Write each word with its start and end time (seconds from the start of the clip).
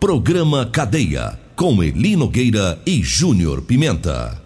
Programa 0.00 0.64
Cadeia, 0.64 1.36
com 1.56 1.82
Eli 1.82 2.14
Nogueira 2.14 2.78
e 2.86 3.02
Júnior 3.02 3.62
Pimenta. 3.62 4.40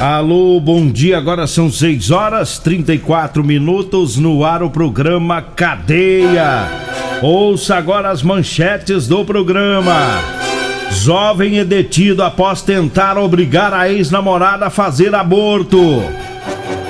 Alô, 0.00 0.60
bom 0.60 0.86
dia. 0.86 1.18
Agora 1.18 1.48
são 1.48 1.68
6 1.68 2.12
horas 2.12 2.60
34 2.60 3.42
minutos 3.42 4.16
no 4.16 4.44
ar 4.44 4.62
o 4.62 4.70
programa 4.70 5.42
Cadeia. 5.42 6.68
Ouça 7.20 7.74
agora 7.74 8.08
as 8.08 8.22
manchetes 8.22 9.08
do 9.08 9.24
programa. 9.24 10.20
Jovem 10.92 11.58
é 11.58 11.64
detido 11.64 12.22
após 12.22 12.62
tentar 12.62 13.18
obrigar 13.18 13.74
a 13.74 13.90
ex-namorada 13.90 14.66
a 14.66 14.70
fazer 14.70 15.12
aborto. 15.12 16.04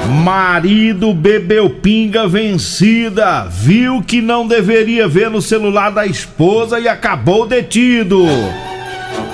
Marido 0.06 1.14
bebeu 1.14 1.70
pinga 1.70 2.28
vencida, 2.28 3.46
viu 3.50 4.02
que 4.02 4.20
não 4.20 4.46
deveria 4.46 5.08
ver 5.08 5.30
no 5.30 5.40
celular 5.40 5.90
da 5.90 6.06
esposa 6.06 6.78
e 6.78 6.86
acabou 6.86 7.46
detido. 7.46 8.22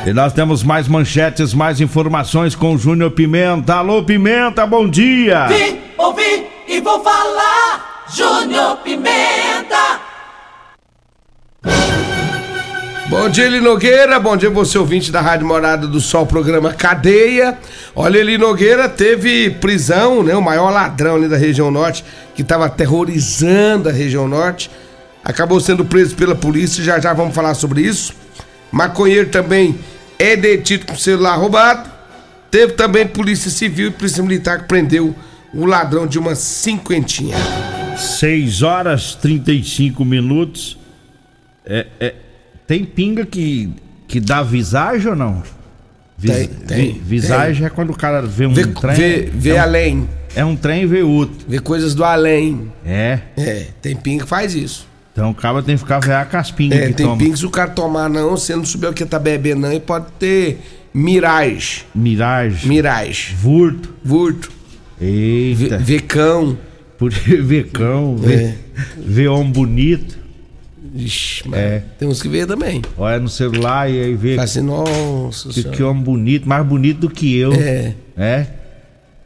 E 0.07 0.13
nós 0.13 0.33
temos 0.33 0.63
mais 0.63 0.87
manchetes, 0.89 1.53
mais 1.53 1.81
informações 1.81 2.55
com 2.55 2.75
o 2.75 2.79
Júnior 2.79 3.11
Pimenta. 3.11 3.75
Alô, 3.75 4.03
Pimenta, 4.03 4.67
bom 4.67 4.89
dia! 4.89 5.47
Vim, 5.49 5.79
ouvi 5.99 6.47
e 6.69 6.81
vou 6.81 7.03
falar, 7.03 8.05
Júnior 8.09 8.77
Pimenta! 8.79 10.01
Bom 13.11 13.29
dia, 13.29 13.47
Eli 13.47 13.61
Nogueira. 13.61 14.21
Bom 14.21 14.37
dia, 14.37 14.49
você 14.49 14.79
ouvinte 14.79 15.11
da 15.11 15.21
Rádio 15.21 15.45
Morada 15.45 15.85
do 15.89 16.01
Sol, 16.01 16.25
programa 16.25 16.73
Cadeia. 16.73 17.59
Olha, 17.93 18.19
Eli 18.19 18.39
Nogueira 18.39 18.89
teve 18.89 19.51
prisão, 19.51 20.23
né? 20.23 20.37
O 20.37 20.41
maior 20.41 20.71
ladrão 20.71 21.17
ali 21.17 21.27
da 21.27 21.37
região 21.37 21.73
norte, 21.73 22.05
que 22.37 22.43
estava 22.43 22.67
aterrorizando 22.67 23.89
a 23.89 23.93
região 23.93 24.29
norte. 24.29 24.71
Acabou 25.25 25.59
sendo 25.59 25.85
preso 25.85 26.15
pela 26.15 26.37
polícia, 26.37 26.85
já 26.85 27.01
já 27.01 27.13
vamos 27.13 27.35
falar 27.35 27.55
sobre 27.55 27.81
isso. 27.81 28.15
Maconheiro 28.71 29.29
também 29.29 29.77
é 30.17 30.37
detido 30.37 30.87
com 30.87 30.95
celular 30.95 31.35
roubado. 31.35 31.91
Teve 32.49 32.75
também 32.75 33.09
polícia 33.09 33.51
civil 33.51 33.89
e 33.89 33.91
polícia 33.91 34.23
militar 34.23 34.61
que 34.61 34.69
prendeu 34.69 35.17
o 35.53 35.67
ladrão 35.67 36.07
de 36.07 36.17
uma 36.17 36.37
cinquentinha. 36.37 37.35
6 37.97 38.63
horas 38.63 39.17
35 39.17 40.05
minutos. 40.05 40.79
É, 41.67 41.87
é, 41.99 42.15
tem 42.71 42.85
pinga 42.85 43.27
que, 43.27 43.69
que 44.07 44.21
dá 44.21 44.45
visagem 44.45 45.09
ou 45.11 45.17
não? 45.17 45.43
Vis, 46.17 46.31
Tem, 46.37 46.47
tem, 46.47 46.93
vi- 46.93 47.01
visagem 47.05 47.57
tem. 47.57 47.67
é 47.67 47.69
quando 47.71 47.91
o 47.91 47.97
cara 47.97 48.23
vê 48.23 48.47
um 48.47 48.55
Vê, 48.55 48.65
trem. 48.65 48.95
vê, 48.95 49.29
vê 49.35 49.51
é 49.51 49.55
um, 49.55 49.61
além, 49.63 50.09
É 50.37 50.45
um 50.45 50.55
trem 50.55 50.83
e 50.83 50.87
vê 50.87 51.03
outro. 51.03 51.35
vê 51.49 51.59
coisas 51.59 51.97
do 51.97 52.05
além. 52.05 52.71
É. 52.87 53.19
É, 53.37 53.67
tem 53.83 53.97
pinga 53.97 54.23
que 54.23 54.29
faz 54.31 54.55
isso. 54.55 54.87
Então 55.13 55.31
o 55.31 55.35
cara 55.35 55.61
tem 55.65 55.75
que 55.75 55.81
ficar 55.83 55.99
vear 55.99 56.31
com 56.31 56.37
as 56.37 56.53
pingas 56.53 56.79
É, 56.79 56.87
que 56.87 56.93
tem 56.95 57.07
toma. 57.07 57.19
pinga 57.19 57.33
que 57.33 57.39
se 57.41 57.47
o 57.47 57.51
cara 57.51 57.71
tomar 57.73 58.09
não, 58.09 58.31
você 58.37 58.55
não 58.55 58.65
souber 58.65 58.91
o 58.91 58.95
que 58.95 59.05
tá 59.05 59.19
bebendo 59.19 59.63
não, 59.63 59.73
e 59.73 59.81
pode 59.81 60.07
ter 60.17 60.61
mirage, 60.95 61.83
Miragem. 61.93 62.69
mirage, 62.69 63.35
Vurto. 63.35 63.93
vurto, 64.05 64.49
ve- 65.01 65.07
Eita. 65.65 65.79
vecão. 65.79 66.57
Por 66.97 67.11
ver 67.11 67.69
cão, 67.71 68.17
ver, 68.17 68.41
É. 68.41 68.55
ver 68.99 69.27
homem 69.27 69.51
bonito. 69.51 70.20
Ixi, 70.95 71.43
mas 71.49 71.59
É. 71.61 71.83
tem 71.99 72.09
uns 72.09 72.21
que 72.21 72.29
vê 72.29 72.45
também. 72.47 72.83
Olha 72.99 73.19
no 73.21 73.29
celular 73.29 73.89
e 73.91 74.03
aí 74.03 74.15
vê 74.15 74.31
Fala 74.35 74.45
assim, 74.45 74.61
nossa 74.63 75.49
que, 75.49 75.55
senhora. 75.55 75.77
que 75.77 75.83
homem 75.83 76.03
bonito, 76.03 76.49
mais 76.49 76.67
bonito 76.67 77.01
do 77.01 77.11
que 77.11 77.37
eu. 77.39 77.53
É. 77.55 77.95
É? 78.17 78.47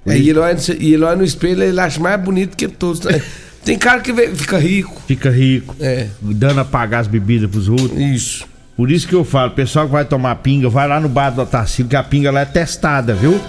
É, 0.06 0.18
e, 0.18 0.28
ele 0.28 0.38
olha, 0.38 0.54
no- 0.54 0.74
e 0.82 0.92
ele 0.94 1.02
olha 1.04 1.16
no 1.16 1.24
espelho 1.24 1.62
ele 1.62 1.80
acha 1.80 1.98
mais 1.98 2.20
bonito 2.20 2.56
que 2.56 2.68
todos. 2.68 3.00
Tem 3.64 3.78
cara 3.78 4.00
que 4.00 4.12
vê- 4.12 4.28
fica 4.34 4.58
rico. 4.58 5.00
Fica 5.06 5.30
rico. 5.30 5.74
É, 5.80 6.08
Dando 6.20 6.60
a 6.60 6.64
pagar 6.66 6.98
as 6.98 7.06
bebidas 7.06 7.48
pros 7.50 7.66
outros. 7.68 7.98
isso. 7.98 8.44
Por 8.76 8.90
isso 8.90 9.08
que 9.08 9.14
eu 9.14 9.24
falo, 9.24 9.52
pessoal 9.52 9.86
que 9.86 9.92
vai 9.92 10.04
tomar 10.04 10.34
pinga, 10.36 10.68
vai 10.68 10.86
lá 10.86 11.00
no 11.00 11.08
bar 11.08 11.30
do 11.30 11.40
Otacílio, 11.40 11.88
que 11.88 11.96
a 11.96 12.02
pinga 12.02 12.30
lá 12.30 12.40
é 12.40 12.44
testada, 12.44 13.14
viu? 13.14 13.40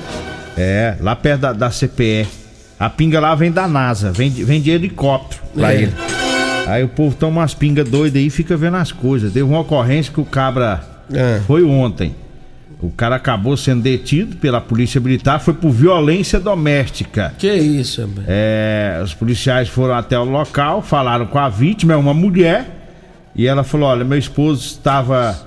É, 0.55 0.95
lá 1.01 1.15
perto 1.15 1.41
da, 1.41 1.51
da 1.51 1.69
CPE. 1.69 2.27
A 2.79 2.89
pinga 2.89 3.19
lá 3.19 3.35
vem 3.35 3.51
da 3.51 3.67
NASA, 3.67 4.11
vem 4.11 4.31
de, 4.31 4.43
vem 4.45 4.61
de 4.61 4.69
helicóptero 4.69 5.41
pra 5.53 5.73
É. 5.73 5.81
ele. 5.81 5.93
Aí 6.65 6.83
o 6.83 6.87
povo 6.87 7.15
toma 7.15 7.41
umas 7.41 7.53
pingas 7.53 7.87
doidas 7.87 8.19
aí 8.19 8.27
e 8.27 8.29
fica 8.29 8.57
vendo 8.57 8.77
as 8.77 8.91
coisas. 8.91 9.31
Teve 9.31 9.45
uma 9.45 9.59
ocorrência 9.59 10.11
que 10.11 10.19
o 10.19 10.25
cabra. 10.25 10.83
É. 11.13 11.39
Foi 11.45 11.63
ontem. 11.63 12.15
O 12.81 12.89
cara 12.89 13.15
acabou 13.15 13.55
sendo 13.55 13.81
detido 13.81 14.35
pela 14.35 14.59
polícia 14.59 14.99
militar, 14.99 15.39
foi 15.39 15.53
por 15.53 15.71
violência 15.71 16.39
doméstica. 16.39 17.33
Que 17.37 17.53
isso? 17.53 18.07
É, 18.27 18.99
os 19.03 19.13
policiais 19.13 19.69
foram 19.69 19.95
até 19.95 20.19
o 20.19 20.25
local, 20.25 20.81
falaram 20.81 21.25
com 21.25 21.39
a 21.39 21.47
vítima, 21.47 21.93
é 21.93 21.95
uma 21.95 22.13
mulher, 22.13 22.89
e 23.35 23.47
ela 23.47 23.63
falou: 23.63 23.89
Olha, 23.89 24.03
meu 24.03 24.17
esposo 24.17 24.65
estava 24.65 25.39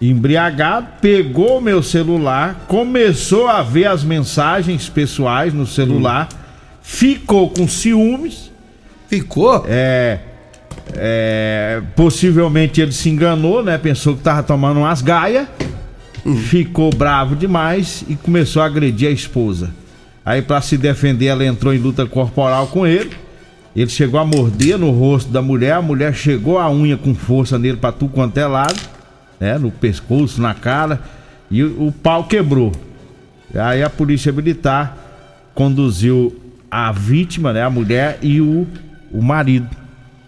embriagado, 0.00 0.86
pegou 1.00 1.60
meu 1.60 1.82
celular, 1.82 2.66
começou 2.68 3.48
a 3.48 3.62
ver 3.62 3.86
as 3.86 4.04
mensagens 4.04 4.88
pessoais 4.88 5.54
no 5.54 5.66
celular, 5.66 6.28
ficou 6.82 7.48
com 7.48 7.66
ciúmes, 7.66 8.52
Ficou? 9.08 9.64
é, 9.68 10.20
é, 10.94 11.82
possivelmente 11.94 12.80
ele 12.80 12.92
se 12.92 13.08
enganou, 13.08 13.62
né? 13.62 13.78
Pensou 13.78 14.16
que 14.16 14.22
tava 14.22 14.42
tomando 14.42 14.80
umas 14.80 15.02
gaias, 15.02 15.46
ficou 16.48 16.90
bravo 16.90 17.34
demais 17.34 18.04
e 18.08 18.14
começou 18.16 18.62
a 18.62 18.66
agredir 18.66 19.08
a 19.08 19.12
esposa. 19.12 19.70
Aí, 20.24 20.42
pra 20.42 20.60
se 20.60 20.76
defender, 20.76 21.26
ela 21.26 21.44
entrou 21.44 21.72
em 21.72 21.78
luta 21.78 22.04
corporal 22.04 22.66
com 22.66 22.86
ele. 22.86 23.12
Ele 23.74 23.90
chegou 23.90 24.18
a 24.18 24.24
morder 24.24 24.78
no 24.78 24.90
rosto 24.90 25.30
da 25.30 25.42
mulher, 25.42 25.74
a 25.74 25.82
mulher 25.82 26.14
chegou 26.14 26.58
a 26.58 26.70
unha 26.70 26.96
com 26.96 27.14
força 27.14 27.58
nele 27.58 27.76
pra 27.76 27.92
tudo 27.92 28.12
quanto 28.12 28.36
é 28.38 28.46
lado, 28.46 28.80
né? 29.38 29.58
No 29.58 29.70
pescoço, 29.70 30.40
na 30.40 30.54
cara, 30.54 31.00
e 31.50 31.62
o, 31.62 31.88
o 31.88 31.92
pau 31.92 32.24
quebrou. 32.24 32.72
Aí 33.54 33.82
a 33.82 33.90
polícia 33.90 34.32
militar 34.32 35.50
conduziu 35.54 36.34
a 36.70 36.90
vítima, 36.90 37.52
né, 37.52 37.62
a 37.62 37.70
mulher 37.70 38.18
e 38.20 38.40
o, 38.40 38.66
o 39.10 39.22
marido 39.22 39.68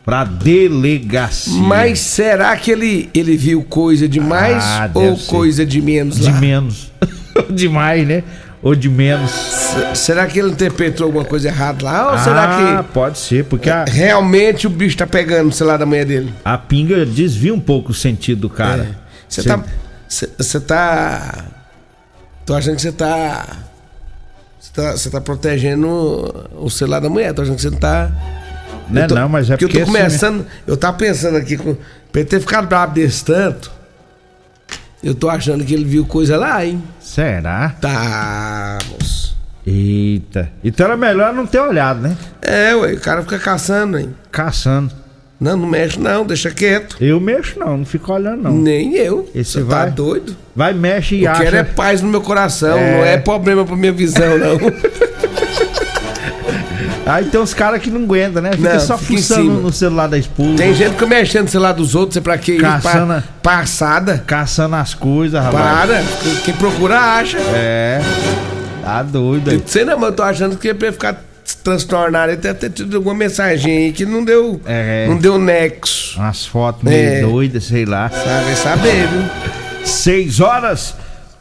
pra 0.05 0.25
delegacia. 0.25 1.53
Mas 1.62 2.00
será 2.00 2.56
que 2.56 2.71
ele, 2.71 3.11
ele 3.15 3.37
viu 3.37 3.62
coisa 3.62 4.09
de 4.09 4.21
mais 4.21 4.62
Ah, 4.65 4.91
ou 4.94 5.16
coisa 5.19 5.65
de 5.66 5.81
menos 5.83 6.19
de 6.19 6.31
lá? 6.31 6.41
menos. 6.41 6.93
Demais, 7.50 8.06
né? 8.06 8.25
Ou 8.62 8.75
de 8.75 8.89
menos. 8.89 9.31
S- 9.31 9.97
Será 9.97 10.27
que 10.27 10.39
ele 10.39 10.50
interpretou 10.50 11.06
alguma 11.06 11.25
coisa 11.25 11.49
errada 11.49 11.84
lá? 11.84 12.12
Ou 12.12 12.19
será 12.19 12.78
ah, 12.78 12.83
que 12.83 12.93
pode 12.93 13.19
ser, 13.19 13.44
porque 13.44 13.71
a, 13.71 13.84
realmente 13.84 14.66
o 14.66 14.71
bicho 14.71 14.97
tá 14.97 15.06
pegando 15.06 15.47
no 15.47 15.53
celular 15.53 15.77
da 15.77 15.87
mulher 15.87 16.05
dele? 16.05 16.33
a 16.45 16.59
pinga 16.59 17.06
desvia 17.06 17.55
um 17.55 17.60
pouco 17.60 17.93
o 17.93 17.95
sentido 17.95 18.41
do 18.43 18.50
cara. 18.50 18.99
Você 19.28 19.43
Cê- 19.43 19.49
tá. 19.49 19.65
Você 20.39 20.59
tá. 20.60 21.45
Tô 22.45 22.55
achando 22.55 22.77
que 22.77 22.83
você 22.83 22.91
tá. 22.93 23.47
Você 24.59 24.72
tá, 24.72 24.97
cê 24.97 25.10
tá 25.10 25.21
protegendo 25.21 25.87
o 26.59 26.69
celular 26.69 26.99
da 27.00 27.09
mulher. 27.09 27.33
Tô 27.34 27.43
achando 27.43 27.56
que 27.56 27.62
você 27.62 27.71
não 27.71 27.78
tá. 27.78 28.10
Não 28.91 29.00
é 29.00 29.04
Eu 29.04 29.09
tô- 29.09 29.15
não, 29.15 29.28
mas 29.28 29.50
é 29.50 29.56
porque... 29.56 29.65
eu 29.65 29.69
tô 29.71 29.78
assim, 29.91 29.93
começando. 29.99 30.47
Eu 30.66 30.76
tava 30.76 30.97
pensando 30.97 31.37
aqui 31.37 31.56
com. 31.56 31.75
Pra 32.10 32.21
ele 32.21 32.28
ter 32.28 32.41
ficado 32.41 32.66
bravo 32.66 32.95
desse 32.95 33.24
tanto. 33.24 33.71
Eu 35.03 35.15
tô 35.15 35.28
achando 35.28 35.65
que 35.65 35.72
ele 35.74 35.84
viu 35.84 36.04
coisa 36.07 36.36
lá, 36.36 36.65
hein? 36.65 36.83
Será? 37.01 37.71
Tá, 37.80 38.78
moço. 38.91 39.36
Eita. 39.66 40.51
Então 40.65 40.86
era 40.86 40.97
melhor 40.97 41.33
não 41.33 41.47
ter 41.47 41.60
olhado, 41.60 42.01
né? 42.01 42.16
É, 42.42 42.74
ué, 42.74 42.95
o 42.95 43.01
cara 43.01 43.22
fica 43.22 43.39
caçando, 43.39 43.98
hein? 43.98 44.15
Caçando. 44.33 44.92
Não, 45.41 45.57
não 45.57 45.68
mexe 45.68 46.01
não, 46.01 46.27
deixa 46.27 46.51
quieto. 46.51 46.97
Eu 47.01 47.21
mexo 47.21 47.60
não, 47.60 47.77
não 47.78 47.84
fico 47.84 48.13
olhando 48.13 48.42
não. 48.42 48.53
Nem 48.53 48.95
eu. 48.97 49.28
Esse 49.33 49.53
Você 49.53 49.63
vai- 49.63 49.84
tá 49.84 49.91
doido? 49.91 50.36
Vai, 50.57 50.74
mexe 50.74 51.15
e 51.15 51.24
Eu 51.27 51.30
acha. 51.30 51.45
quero 51.45 51.57
é 51.59 51.63
paz 51.63 52.03
no 52.03 52.09
meu 52.09 52.21
coração, 52.21 52.77
É. 52.77 52.97
não 52.97 53.04
é 53.04 53.18
problema 53.18 53.65
pra 53.65 53.77
minha 53.77 53.92
visão, 53.92 54.36
não. 54.36 54.57
Aí 57.09 57.25
tem 57.25 57.41
uns 57.41 57.55
caras 57.55 57.81
que 57.81 57.91
não 57.91 58.03
aguentam, 58.03 58.43
né? 58.43 58.53
Fica 58.53 58.75
Não, 58.75 58.81
só 58.81 58.99
fica 58.99 59.21
fuçando 59.21 59.51
no 59.63 59.72
celular 59.72 60.07
da 60.09 60.19
esposa. 60.19 60.57
Tem 60.59 60.75
gente 60.75 60.95
que 60.97 61.07
mexendo 61.07 61.45
no 61.45 61.49
celular 61.49 61.72
dos 61.72 61.95
outros, 61.95 62.15
você 62.15 62.21
pra 62.21 62.37
que? 62.37 62.59
Caçando- 62.59 63.22
Pa- 63.43 63.59
Passada. 63.59 64.22
Caçando 64.27 64.77
as 64.77 64.93
coisas, 64.95 65.43
rapaz. 65.43 65.65
Para. 65.91 66.03
Quem 66.45 66.55
procura 66.55 66.99
acha. 67.01 67.39
É. 67.55 68.01
Tá 68.84 69.03
doido 69.03 69.51
aí. 69.51 69.57
não 69.57 69.66
sei 69.66 69.84
não, 69.84 69.99
mas 69.99 70.10
eu 70.10 70.16
tô 70.16 70.22
achando 70.22 70.57
que 70.57 70.69
é 70.69 70.75
pra 70.75 70.93
ficar. 70.93 71.25
Ele 71.66 72.37
deve 72.37 72.55
ter 72.59 72.71
tido 72.71 72.97
alguma 72.97 73.15
mensagem 73.15 73.77
aí 73.87 73.93
que 73.93 74.04
não 74.07 74.25
deu, 74.25 74.61
É. 74.66 75.07
não 75.09 75.16
deu 75.16 75.39
nexo. 75.39 76.19
Umas 76.19 76.47
fotos 76.47 76.83
meio 76.83 77.09
É. 77.09 77.21
doidas, 77.22 77.65
sei 77.65 77.84
lá. 77.84 78.09
Sabe 78.11 78.54
saber, 78.57 79.07
viu? 79.09 79.22
6 79.84 80.41
horas 80.41 80.95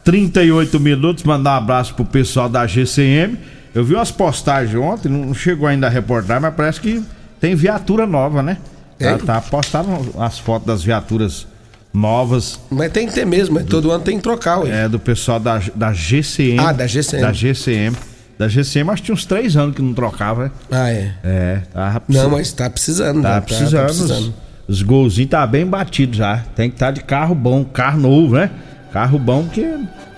38 0.04 0.80
minutos. 0.80 1.24
Mandar 1.24 1.52
um 1.52 1.56
abraço 1.58 1.94
pro 1.94 2.04
pessoal 2.04 2.48
da 2.48 2.66
GCM. 2.66 3.38
Eu 3.74 3.84
vi 3.84 3.94
umas 3.94 4.10
postagens 4.10 4.74
ontem, 4.80 5.08
não 5.08 5.32
chegou 5.34 5.68
ainda 5.68 5.86
a 5.86 5.90
reportagem, 5.90 6.42
mas 6.42 6.54
parece 6.54 6.80
que 6.80 7.02
tem 7.40 7.54
viatura 7.54 8.06
nova, 8.06 8.42
né? 8.42 8.56
Tá, 8.98 9.16
Tem? 9.16 9.18
tá 9.18 9.40
postaram 9.40 10.04
as 10.18 10.38
fotos 10.38 10.66
das 10.66 10.82
viaturas 10.82 11.46
novas 11.94 12.58
Mas 12.70 12.90
tem 12.92 13.06
que 13.06 13.12
ter 13.14 13.24
mesmo, 13.24 13.54
mas 13.54 13.64
todo 13.64 13.90
ano 13.90 14.02
tem 14.04 14.16
que 14.16 14.22
trocar, 14.22 14.58
ué. 14.60 14.84
é, 14.84 14.88
do 14.88 14.98
pessoal 14.98 15.38
da, 15.38 15.60
da 15.74 15.92
GCM. 15.92 16.58
Ah, 16.58 16.72
da 16.72 16.86
GCM. 16.86 17.22
Da 17.22 17.32
GCM. 17.32 17.96
Da 18.38 18.46
GCM, 18.48 18.90
acho 18.90 19.02
que 19.02 19.06
tinha 19.06 19.14
uns 19.14 19.24
três 19.24 19.56
anos 19.56 19.74
que 19.74 19.82
não 19.82 19.92
trocava, 19.94 20.44
né? 20.44 20.50
Ah, 20.70 20.90
é. 20.90 21.12
É, 21.24 21.62
tava 21.72 21.92
Não, 21.94 22.00
precisando. 22.00 22.30
mas 22.32 22.52
tá 22.52 22.70
precisando. 22.70 23.22
Tá 23.22 23.34
né? 23.34 23.40
precisando. 23.40 23.90
Os, 23.90 24.32
os 24.68 24.82
golzinhos 24.82 25.30
tá 25.30 25.44
bem 25.46 25.66
batidos 25.66 26.18
já. 26.18 26.44
Tem 26.54 26.68
que 26.70 26.76
estar 26.76 26.90
de 26.92 27.02
carro 27.02 27.34
bom, 27.34 27.64
carro 27.64 28.00
novo, 28.00 28.34
né? 28.36 28.50
Carro 28.92 29.18
bom 29.18 29.44
que 29.46 29.66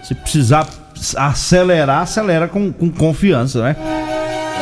se 0.03 0.15
precisar 0.15 0.67
acelerar, 1.17 2.03
acelera 2.03 2.49
com, 2.49 2.73
com 2.73 2.91
confiança, 2.91 3.63
né? 3.63 3.77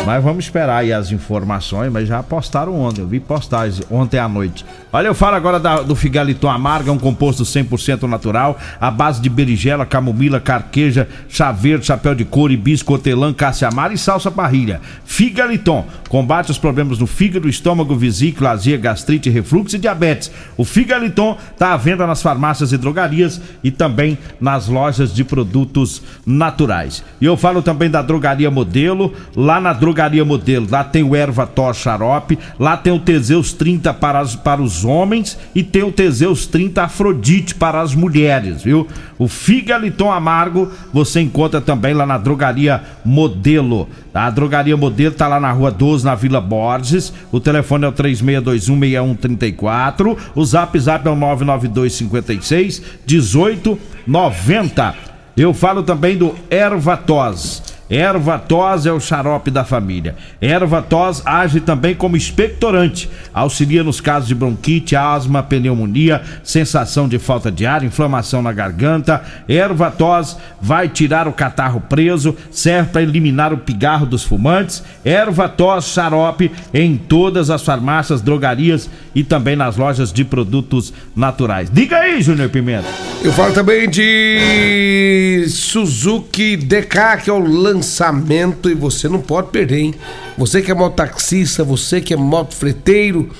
Mas 0.07 0.25
vamos 0.25 0.45
esperar 0.45 0.79
aí 0.79 0.91
as 0.93 1.13
informações, 1.13 1.93
mas 1.93 2.09
já 2.09 2.23
postaram 2.23 2.81
ontem, 2.81 3.03
eu 3.03 3.07
vi 3.07 3.21
postagens 3.21 3.83
ontem 3.91 4.19
à 4.19 4.27
noite. 4.27 4.65
Olha, 4.91 5.07
eu 5.09 5.15
falo 5.15 5.37
agora 5.37 5.61
da- 5.61 5.83
do 5.83 5.95
Figaliton 5.95 6.49
Amarga, 6.49 6.91
um 6.91 6.99
composto 6.99 7.45
100% 7.45 8.05
natural, 8.09 8.59
à 8.81 8.91
base 8.91 9.21
de 9.21 9.29
berigela, 9.29 9.85
camomila, 9.85 10.41
carqueja, 10.41 11.07
chá 11.29 11.53
verde, 11.53 11.85
chapéu 11.85 12.15
de 12.15 12.25
couro, 12.25 12.55
hibisco, 12.55 12.95
hortelã, 12.95 13.35
caça-amara 13.35 13.93
e 13.93 13.99
salsa 13.99 14.31
parrilha. 14.31 14.81
Figaliton 15.05 15.85
combate 16.09 16.51
os 16.51 16.57
problemas 16.57 16.97
do 16.97 17.07
fígado, 17.07 17.47
estômago, 17.47 17.95
vesícula, 17.95 18.53
azia, 18.53 18.79
gastrite, 18.79 19.29
refluxo 19.29 19.77
e 19.77 19.79
diabetes. 19.79 20.33
O 20.57 20.65
Figaliton 20.65 21.37
está 21.53 21.75
à 21.75 21.77
venda 21.77 22.07
nas 22.07 22.23
farmácias 22.23 22.73
e 22.73 22.79
drogarias 22.79 23.43
e 23.63 23.71
também 23.71 24.17
nas 24.41 24.69
lojas 24.69 25.13
de 25.15 25.23
produtos 25.23 26.01
naturais. 26.25 27.05
E 27.21 27.27
eu 27.27 27.37
falo 27.37 27.61
também 27.61 27.91
da 27.91 28.01
Drogaria 28.01 28.51
Modelo, 28.51 29.13
lá 29.37 29.61
na 29.61 29.75
Drogaria 29.75 29.88
Modelo, 30.25 30.67
lá 30.71 30.85
tem 30.85 31.03
o 31.03 31.15
Erva 31.17 31.47
Tor 31.47 31.75
Xarope, 31.75 32.39
lá 32.59 32.77
tem 32.77 32.93
o 32.93 32.99
Teseus 32.99 33.53
30 33.53 33.93
para, 33.95 34.19
as- 34.21 34.35
para 34.37 34.61
os 34.63 34.85
homens 34.85 35.39
e 35.55 35.63
tem 35.63 35.83
o 35.83 35.93
Teseus 35.93 36.47
30 36.47 36.83
Afrodite 36.85 37.55
para 37.55 37.81
as 37.81 37.95
mulheres, 37.95 38.63
viu? 38.63 38.87
O 39.19 39.27
Figaliton 39.29 40.11
Amargo 40.13 40.71
você 40.93 41.21
encontra 41.21 41.61
também 41.61 41.93
lá 41.95 42.07
na 42.07 42.19
Drogaria 42.19 42.83
Modelo. 43.05 43.89
A 44.15 44.31
Drogaria 44.31 44.77
Modelo 44.77 45.15
tá 45.15 45.27
lá 45.29 45.39
na 45.41 45.51
Rua 45.53 45.71
12, 45.71 46.05
na 46.05 46.15
Vila 46.15 46.41
Borges. 46.41 47.13
O 47.33 47.41
telefone 47.41 47.85
é 47.85 47.89
o 47.89 47.93
36216134. 47.93 50.17
O 50.35 50.45
Zap 50.45 50.79
Zap 50.79 51.07
é 51.07 51.11
o 51.11 51.17
99256 51.17 52.83
1890. 53.09 54.95
Eu 55.37 55.53
falo 55.55 55.83
também 55.83 56.17
do 56.17 56.35
Ervatos. 56.51 57.63
Ervatos 57.91 58.85
é 58.85 58.93
o 58.93 59.01
xarope 59.01 59.51
da 59.51 59.65
família. 59.65 60.15
Ervatos 60.41 61.23
age 61.25 61.61
também 61.61 61.95
como 61.95 62.17
expectorante. 62.17 63.09
Auxilia 63.33 63.83
nos 63.83 64.01
casos 64.01 64.29
de 64.29 64.35
bronquite, 64.35 64.95
asma, 64.95 65.43
pneumonia, 65.43 66.23
sensação 66.43 67.09
de 67.09 67.19
falta 67.19 67.51
de 67.51 67.65
ar, 67.65 67.83
inflamação 67.83 68.43
na 68.43 68.53
garganta. 68.53 69.23
Ervatos 69.49 70.37
vai 70.61 70.89
tirar 70.89 71.27
o 71.27 71.33
catarro 71.33 71.81
preso, 71.81 72.37
serve 72.51 72.91
para 72.91 73.03
eliminar 73.03 73.53
o 73.53 73.59
pigarro 73.59 74.05
dos 74.05 74.23
fumantes. 74.23 74.85
Ervatos 75.05 75.87
xarope 75.87 76.51
em 76.75 76.97
todas 76.97 77.49
as 77.49 77.63
farmácias, 77.63 78.21
drogarias 78.21 78.91
e 79.15 79.25
também 79.25 79.57
nas 79.57 79.77
lojas 79.77 80.13
de 80.13 80.25
produtos 80.25 80.93
naturais. 81.17 81.71
Diga 81.73 81.99
aí, 81.99 82.21
Júnior 82.21 82.51
Pimenta. 82.51 82.89
Eu 83.23 83.33
falo 83.33 83.53
também 83.53 83.89
de 83.89 85.47
Suzuki 85.49 86.57
DK, 86.57 87.23
que 87.25 87.31
é 87.31 87.33
o 87.33 87.39
lançamento 87.79 88.69
e 88.69 88.75
você 88.75 89.09
não 89.09 89.21
pode 89.21 89.49
perder, 89.49 89.79
hein? 89.79 89.95
Você 90.37 90.61
que 90.61 90.71
é 90.71 90.75
mototaxista, 90.75 91.65
você 91.65 92.01
que 92.01 92.13
é 92.13 92.17
motofreteiro, 92.17 93.31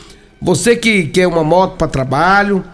você 0.41 0.77
que 0.77 1.05
quer 1.05 1.27
uma 1.27 1.45
moto 1.45 1.77
para 1.77 1.89
trabalho. 1.89 2.65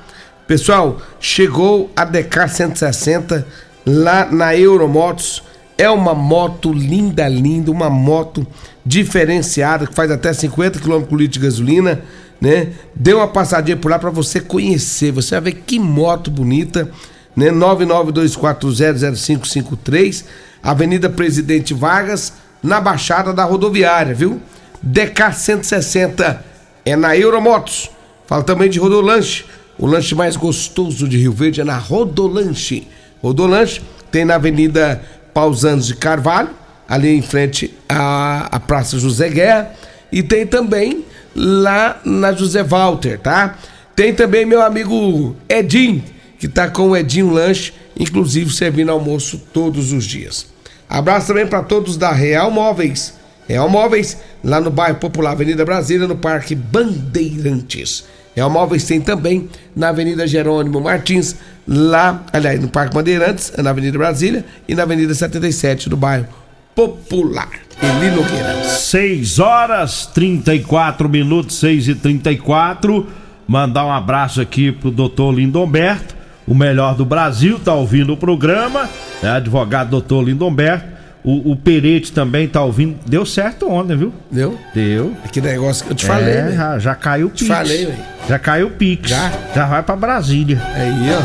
Pessoal, 0.47 1.01
chegou 1.19 1.91
a 1.97 2.05
DK 2.05 2.49
160 2.49 3.47
lá 3.87 4.27
na 4.31 4.57
Euromotos. 4.57 5.43
É 5.77 5.91
uma 5.91 6.15
moto 6.15 6.73
linda, 6.73 7.27
linda, 7.27 7.71
uma 7.71 7.91
moto 7.91 8.47
diferenciada 8.87 9.87
que 9.87 9.95
faz 9.95 10.11
até 10.11 10.33
50 10.33 10.79
km 10.79 11.01
por 11.03 11.19
litro 11.19 11.41
de 11.41 11.47
gasolina, 11.47 12.03
né? 12.41 12.69
Dê 12.95 13.13
uma 13.15 13.27
passadinha 13.27 13.77
por 13.77 13.91
lá 13.91 13.99
para 13.99 14.11
você 14.11 14.41
conhecer. 14.41 15.11
Você 15.11 15.35
vai 15.41 15.53
ver 15.53 15.63
que 15.67 15.81
moto 15.81 16.31
bonita, 16.31 16.91
né? 17.37 17.51
992400553, 17.51 20.25
Avenida 20.63 21.11
Presidente 21.11 21.75
Vargas, 21.75 22.33
na 22.63 22.81
Baixada 22.81 23.33
da 23.33 23.43
Rodoviária, 23.45 24.15
viu? 24.15 24.41
DK 24.83 25.33
160 25.33 26.45
é 26.85 26.97
na 26.97 27.17
Euromotos. 27.17 27.91
Fala 28.27 28.43
também 28.43 28.69
de 28.69 28.79
Rodolanche. 28.79 29.45
O 29.79 29.87
lanche 29.87 30.15
mais 30.15 30.37
gostoso 30.37 31.09
de 31.09 31.17
Rio 31.17 31.33
Verde 31.33 31.61
é 31.61 31.65
na 31.65 31.77
Rodolanche. 31.77 32.87
Rodolanche 33.23 33.83
tem 34.11 34.25
na 34.25 34.37
Avenida 34.37 35.03
Pausanos 35.33 35.87
de 35.87 35.97
Carvalho, 35.97 36.51
ali 36.89 37.09
em 37.09 37.23
frente 37.23 37.75
à, 37.89 38.49
à 38.55 38.61
Praça 38.61 38.99
José 38.99 39.29
Guerra. 39.29 39.73
E 40.13 40.23
tem 40.23 40.47
também 40.47 41.05
lá 41.35 42.01
na 42.05 42.33
José 42.33 42.63
Walter, 42.63 43.19
tá? 43.19 43.57
Tem 43.97 44.15
também 44.15 44.45
meu 44.45 44.63
amigo 44.63 45.35
Edinho, 45.49 46.03
que 46.39 46.49
tá 46.49 46.69
com 46.69 46.91
o 46.91 46.97
Edinho 46.97 47.31
Lanche, 47.31 47.73
inclusive 47.99 48.53
servindo 48.53 48.91
almoço 48.91 49.41
todos 49.53 49.93
os 49.93 50.05
dias. 50.05 50.47
Abraço 50.89 51.29
também 51.29 51.47
para 51.47 51.63
todos 51.63 51.97
da 51.97 52.13
Real 52.13 52.51
Móveis. 52.51 53.15
Real 53.49 53.69
Móveis, 53.69 54.19
lá 54.43 54.61
no 54.61 54.71
bairro 54.71 54.99
Popular, 54.99 55.33
Avenida 55.33 55.65
Brasília, 55.65 56.07
no 56.07 56.17
Parque 56.17 56.55
Bandeirantes. 56.55 58.05
Real 58.35 58.51
Móveis 58.51 58.85
tem 58.85 59.01
também 59.01 59.49
na 59.77 59.91
Avenida 59.91 60.27
Jerônimo 60.27 60.81
Martins, 60.81 61.37
lá, 61.67 62.25
aliás, 62.33 62.61
no 62.61 62.69
Parque 62.69 62.95
Bandeirantes, 62.95 63.53
na 63.57 63.71
Avenida 63.71 63.97
Brasília, 63.97 64.45
e 64.67 64.75
na 64.75 64.83
Avenida 64.83 65.15
77, 65.15 65.89
do 65.89 65.97
bairro 65.97 66.27
Popular. 66.75 67.51
Eli 67.81 68.11
Nogueira. 68.11 68.65
6 68.65 69.39
horas 69.39 70.07
34 70.07 71.09
minutos, 71.09 71.59
6 71.59 71.89
e 71.89 71.95
34 71.95 73.07
Mandar 73.47 73.85
um 73.85 73.93
abraço 73.93 74.41
aqui 74.41 74.73
pro 74.73 74.91
doutor 74.91 75.35
Lindomberto, 75.35 76.17
o 76.47 76.55
melhor 76.55 76.95
do 76.95 77.05
Brasil, 77.05 77.59
tá 77.59 77.75
ouvindo 77.75 78.13
o 78.13 78.17
programa, 78.17 78.89
é 79.23 79.29
advogado 79.29 79.91
doutor 79.91 80.25
Lindomberto. 80.25 80.95
O, 81.25 81.53
o 81.53 81.57
Perete 81.57 82.13
também 82.13 82.47
tá 82.47 82.63
ouvindo. 82.63 82.99
Deu 83.07 83.25
certo 83.25 83.67
ontem, 83.67 83.97
viu? 83.97 84.13
Deu? 84.31 84.59
Deu. 84.75 85.17
Que 85.33 85.41
negócio 85.41 85.87
que 85.87 85.93
eu 85.93 85.97
te 85.97 86.05
falei, 86.05 86.35
é, 86.35 86.53
já, 86.53 86.79
já 86.79 86.95
caiu 86.95 87.29
o 87.29 87.31
Pix. 87.31 87.47
falei, 87.47 87.87
velho. 87.87 87.99
Já 88.29 88.39
caiu 88.39 88.67
o 88.67 88.71
Pix. 88.71 89.09
Já? 89.09 89.33
Já 89.55 89.65
vai 89.65 89.83
pra 89.83 89.97
Brasília. 89.97 90.61
Aí, 90.75 90.93
ó. 91.15 91.21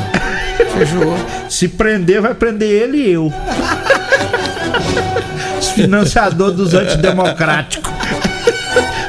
Fechou. 0.77 1.17
Se 1.49 1.67
prender, 1.67 2.21
vai 2.21 2.33
prender 2.33 2.69
ele 2.69 2.97
e 2.97 3.11
eu. 3.11 3.31
Os 5.59 5.71
financiadores 5.71 6.55
dos 6.55 6.73
antidemocráticos. 6.73 7.91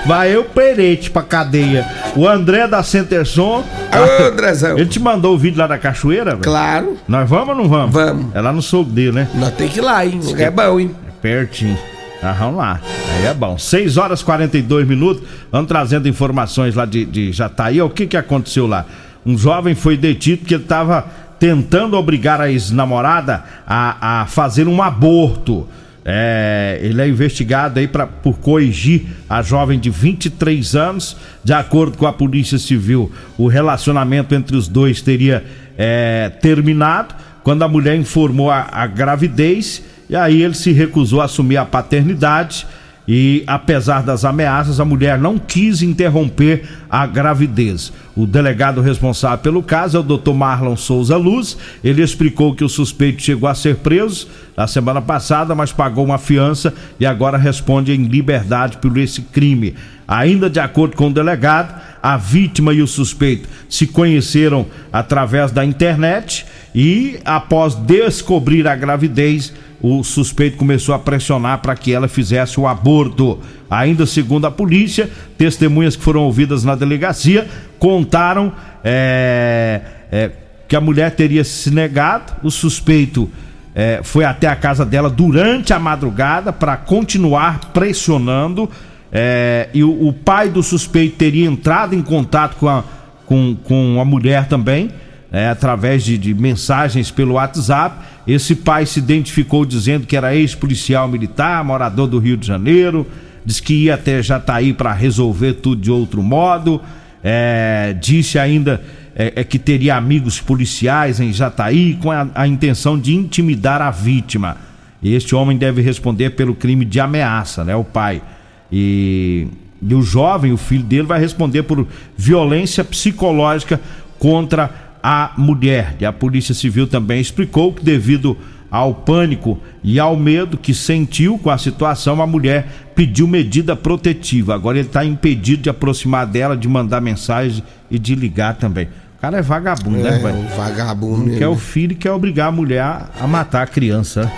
Vai 0.06 0.34
eu, 0.34 0.42
Perete, 0.42 1.08
pra 1.08 1.22
cadeia. 1.22 1.86
O 2.16 2.26
André 2.26 2.66
da 2.66 2.82
Centerson. 2.82 3.62
Ô, 3.62 4.22
Andrezão. 4.24 4.76
Ele 4.76 4.88
te 4.88 4.98
mandou 4.98 5.34
o 5.34 5.38
vídeo 5.38 5.58
lá 5.58 5.66
da 5.66 5.78
cachoeira, 5.78 6.32
velho? 6.32 6.42
Claro. 6.42 6.96
Nós 7.06 7.28
vamos 7.28 7.48
ou 7.50 7.54
não 7.54 7.68
vamos? 7.68 7.92
Vamos. 7.92 8.34
É 8.34 8.40
lá 8.40 8.52
no 8.52 8.62
sogro 8.62 8.92
dele, 8.92 9.12
né? 9.12 9.28
Nós 9.34 9.54
tem 9.54 9.68
que 9.68 9.78
ir 9.78 9.82
lá, 9.82 10.04
hein? 10.04 10.20
Lugar 10.22 10.46
é 10.46 10.50
bom, 10.50 10.80
hein? 10.80 10.90
É 11.06 11.10
pertinho. 11.22 11.78
Ah, 12.22 12.32
vamos 12.38 12.56
lá. 12.58 12.80
Aí 13.16 13.26
é 13.26 13.34
bom. 13.34 13.56
6 13.56 13.96
horas 13.96 14.20
e 14.20 14.24
42 14.24 14.86
minutos. 14.86 15.22
Vamos 15.50 15.68
trazendo 15.68 16.08
informações 16.08 16.74
lá 16.74 16.84
de, 16.84 17.04
de 17.04 17.32
Jataí. 17.32 17.80
O 17.80 17.88
que, 17.88 18.06
que 18.06 18.16
aconteceu 18.16 18.66
lá? 18.66 18.84
Um 19.24 19.38
jovem 19.38 19.74
foi 19.74 19.96
detido 19.96 20.38
porque 20.38 20.54
ele 20.54 20.62
estava 20.62 21.06
tentando 21.38 21.96
obrigar 21.96 22.40
a 22.40 22.50
ex-namorada 22.50 23.42
a, 23.66 24.22
a 24.22 24.26
fazer 24.26 24.68
um 24.68 24.82
aborto. 24.82 25.66
É, 26.04 26.78
ele 26.82 27.00
é 27.00 27.08
investigado 27.08 27.78
aí 27.78 27.86
pra, 27.86 28.06
por 28.06 28.38
corrigir 28.38 29.06
a 29.28 29.42
jovem 29.42 29.78
de 29.78 29.90
23 29.90 30.74
anos. 30.74 31.16
De 31.44 31.52
acordo 31.52 31.98
com 31.98 32.06
a 32.06 32.12
Polícia 32.12 32.58
Civil, 32.58 33.12
o 33.36 33.46
relacionamento 33.48 34.34
entre 34.34 34.56
os 34.56 34.66
dois 34.66 35.02
teria 35.02 35.44
é, 35.76 36.30
terminado 36.40 37.14
quando 37.42 37.62
a 37.62 37.68
mulher 37.68 37.96
informou 37.96 38.50
a, 38.50 38.68
a 38.70 38.86
gravidez 38.86 39.82
e 40.08 40.16
aí 40.16 40.42
ele 40.42 40.54
se 40.54 40.72
recusou 40.72 41.20
a 41.20 41.24
assumir 41.24 41.56
a 41.56 41.64
paternidade 41.64 42.66
e, 43.06 43.42
apesar 43.46 44.02
das 44.02 44.24
ameaças, 44.24 44.78
a 44.78 44.84
mulher 44.84 45.18
não 45.18 45.38
quis 45.38 45.82
interromper 45.82 46.62
a 46.88 47.06
gravidez. 47.06 47.92
O 48.20 48.26
delegado 48.26 48.82
responsável 48.82 49.38
pelo 49.38 49.62
caso 49.62 49.96
é 49.96 50.00
o 50.00 50.02
Dr. 50.02 50.34
Marlon 50.34 50.76
Souza 50.76 51.16
Luz. 51.16 51.56
Ele 51.82 52.02
explicou 52.02 52.54
que 52.54 52.62
o 52.62 52.68
suspeito 52.68 53.22
chegou 53.22 53.48
a 53.48 53.54
ser 53.54 53.76
preso 53.76 54.28
na 54.54 54.66
semana 54.66 55.00
passada, 55.00 55.54
mas 55.54 55.72
pagou 55.72 56.04
uma 56.04 56.18
fiança 56.18 56.74
e 57.00 57.06
agora 57.06 57.38
responde 57.38 57.92
em 57.92 58.04
liberdade 58.04 58.76
por 58.76 58.98
esse 58.98 59.22
crime. 59.22 59.74
Ainda 60.06 60.50
de 60.50 60.60
acordo 60.60 60.96
com 60.96 61.08
o 61.08 61.12
delegado, 61.14 61.80
a 62.02 62.18
vítima 62.18 62.74
e 62.74 62.82
o 62.82 62.86
suspeito 62.86 63.48
se 63.70 63.86
conheceram 63.86 64.66
através 64.92 65.50
da 65.50 65.64
internet 65.64 66.44
e, 66.74 67.18
após 67.24 67.74
descobrir 67.74 68.68
a 68.68 68.76
gravidez, 68.76 69.50
o 69.80 70.04
suspeito 70.04 70.58
começou 70.58 70.94
a 70.94 70.98
pressionar 70.98 71.62
para 71.62 71.74
que 71.74 71.90
ela 71.90 72.06
fizesse 72.06 72.60
o 72.60 72.66
aborto. 72.66 73.38
Ainda 73.70 74.04
segundo 74.04 74.46
a 74.46 74.50
polícia, 74.50 75.08
testemunhas 75.38 75.94
que 75.94 76.02
foram 76.02 76.22
ouvidas 76.22 76.64
na 76.64 76.74
delegacia 76.74 77.46
contaram 77.78 78.52
é, 78.82 79.80
é, 80.10 80.30
que 80.66 80.74
a 80.74 80.80
mulher 80.80 81.12
teria 81.12 81.44
se 81.44 81.70
negado, 81.70 82.32
o 82.42 82.50
suspeito 82.50 83.30
é, 83.74 84.00
foi 84.02 84.24
até 84.24 84.48
a 84.48 84.56
casa 84.56 84.84
dela 84.84 85.08
durante 85.08 85.72
a 85.72 85.78
madrugada 85.78 86.52
para 86.52 86.76
continuar 86.76 87.70
pressionando. 87.72 88.68
É, 89.12 89.68
e 89.72 89.82
o, 89.82 90.08
o, 90.08 90.12
pai 90.12 90.48
do 90.48 90.62
suspeito 90.62 91.16
teria 91.16 91.46
entrado 91.46 91.94
em 91.94 92.02
contato 92.02 92.56
com 92.56 92.68
a, 92.68 92.84
com, 93.26 93.56
com 93.64 94.00
a 94.00 94.04
mulher 94.04 94.46
também, 94.46 94.90
é, 95.32 95.48
através 95.48 96.04
de, 96.04 96.18
de 96.18 96.34
mensagens 96.34 97.10
pelo 97.10 97.34
WhatsApp 97.34 98.10
esse 98.26 98.54
pai 98.54 98.86
se 98.86 98.98
identificou 98.98 99.64
dizendo 99.64 100.06
que 100.06 100.16
era 100.16 100.34
ex-policial 100.34 101.08
militar, 101.08 101.64
morador 101.64 102.06
do 102.06 102.18
Rio 102.18 102.36
de 102.36 102.46
Janeiro, 102.46 103.06
diz 103.44 103.60
que 103.60 103.74
ia 103.74 103.94
até 103.94 104.22
Jataí 104.22 104.72
para 104.72 104.92
resolver 104.92 105.54
tudo 105.54 105.80
de 105.80 105.90
outro 105.90 106.22
modo. 106.22 106.80
É, 107.22 107.94
disse 108.00 108.38
ainda 108.38 108.82
é, 109.14 109.32
é, 109.36 109.44
que 109.44 109.58
teria 109.58 109.96
amigos 109.96 110.40
policiais 110.40 111.20
em 111.20 111.32
Jataí 111.32 111.94
com 112.00 112.10
a, 112.10 112.28
a 112.34 112.46
intenção 112.46 112.98
de 112.98 113.14
intimidar 113.14 113.82
a 113.82 113.90
vítima. 113.90 114.56
Este 115.02 115.34
homem 115.34 115.56
deve 115.56 115.80
responder 115.82 116.30
pelo 116.30 116.54
crime 116.54 116.84
de 116.84 117.00
ameaça, 117.00 117.64
né? 117.64 117.74
O 117.74 117.84
pai. 117.84 118.22
E, 118.70 119.48
e 119.82 119.94
o 119.94 120.02
jovem, 120.02 120.52
o 120.52 120.56
filho 120.56 120.84
dele, 120.84 121.04
vai 121.06 121.18
responder 121.18 121.62
por 121.62 121.86
violência 122.16 122.84
psicológica 122.84 123.80
contra 124.18 124.70
a 125.02 125.32
mulher. 125.38 125.96
E 125.98 126.04
a 126.04 126.12
Polícia 126.12 126.54
Civil 126.54 126.86
também 126.86 127.20
explicou 127.20 127.72
que, 127.72 127.82
devido 127.82 128.36
ao 128.70 128.94
pânico 128.94 129.58
e 129.82 129.98
ao 129.98 130.16
medo 130.16 130.56
que 130.56 130.72
sentiu 130.72 131.38
com 131.38 131.50
a 131.50 131.58
situação, 131.58 132.22
a 132.22 132.26
mulher 132.26 132.66
pediu 132.94 133.26
medida 133.26 133.74
protetiva. 133.74 134.54
Agora 134.54 134.78
ele 134.78 134.86
está 134.86 135.04
impedido 135.04 135.62
de 135.62 135.70
aproximar 135.70 136.26
dela, 136.26 136.56
de 136.56 136.68
mandar 136.68 137.00
mensagem 137.00 137.62
e 137.90 137.98
de 137.98 138.14
ligar 138.14 138.54
também. 138.54 138.88
O 139.18 139.20
cara 139.20 139.38
é 139.38 139.42
vagabundo, 139.42 139.98
né, 139.98 140.08
é, 140.08 140.12
né, 140.12 140.18
velho? 140.18 140.48
Vagabundo. 140.56 141.30
Não 141.30 141.38
quer 141.38 141.48
o 141.48 141.56
filho 141.56 141.96
quer 141.96 142.12
obrigar 142.12 142.48
a 142.48 142.52
mulher 142.52 142.82
a 142.82 143.26
matar 143.26 143.62
a 143.62 143.66
criança. 143.66 144.30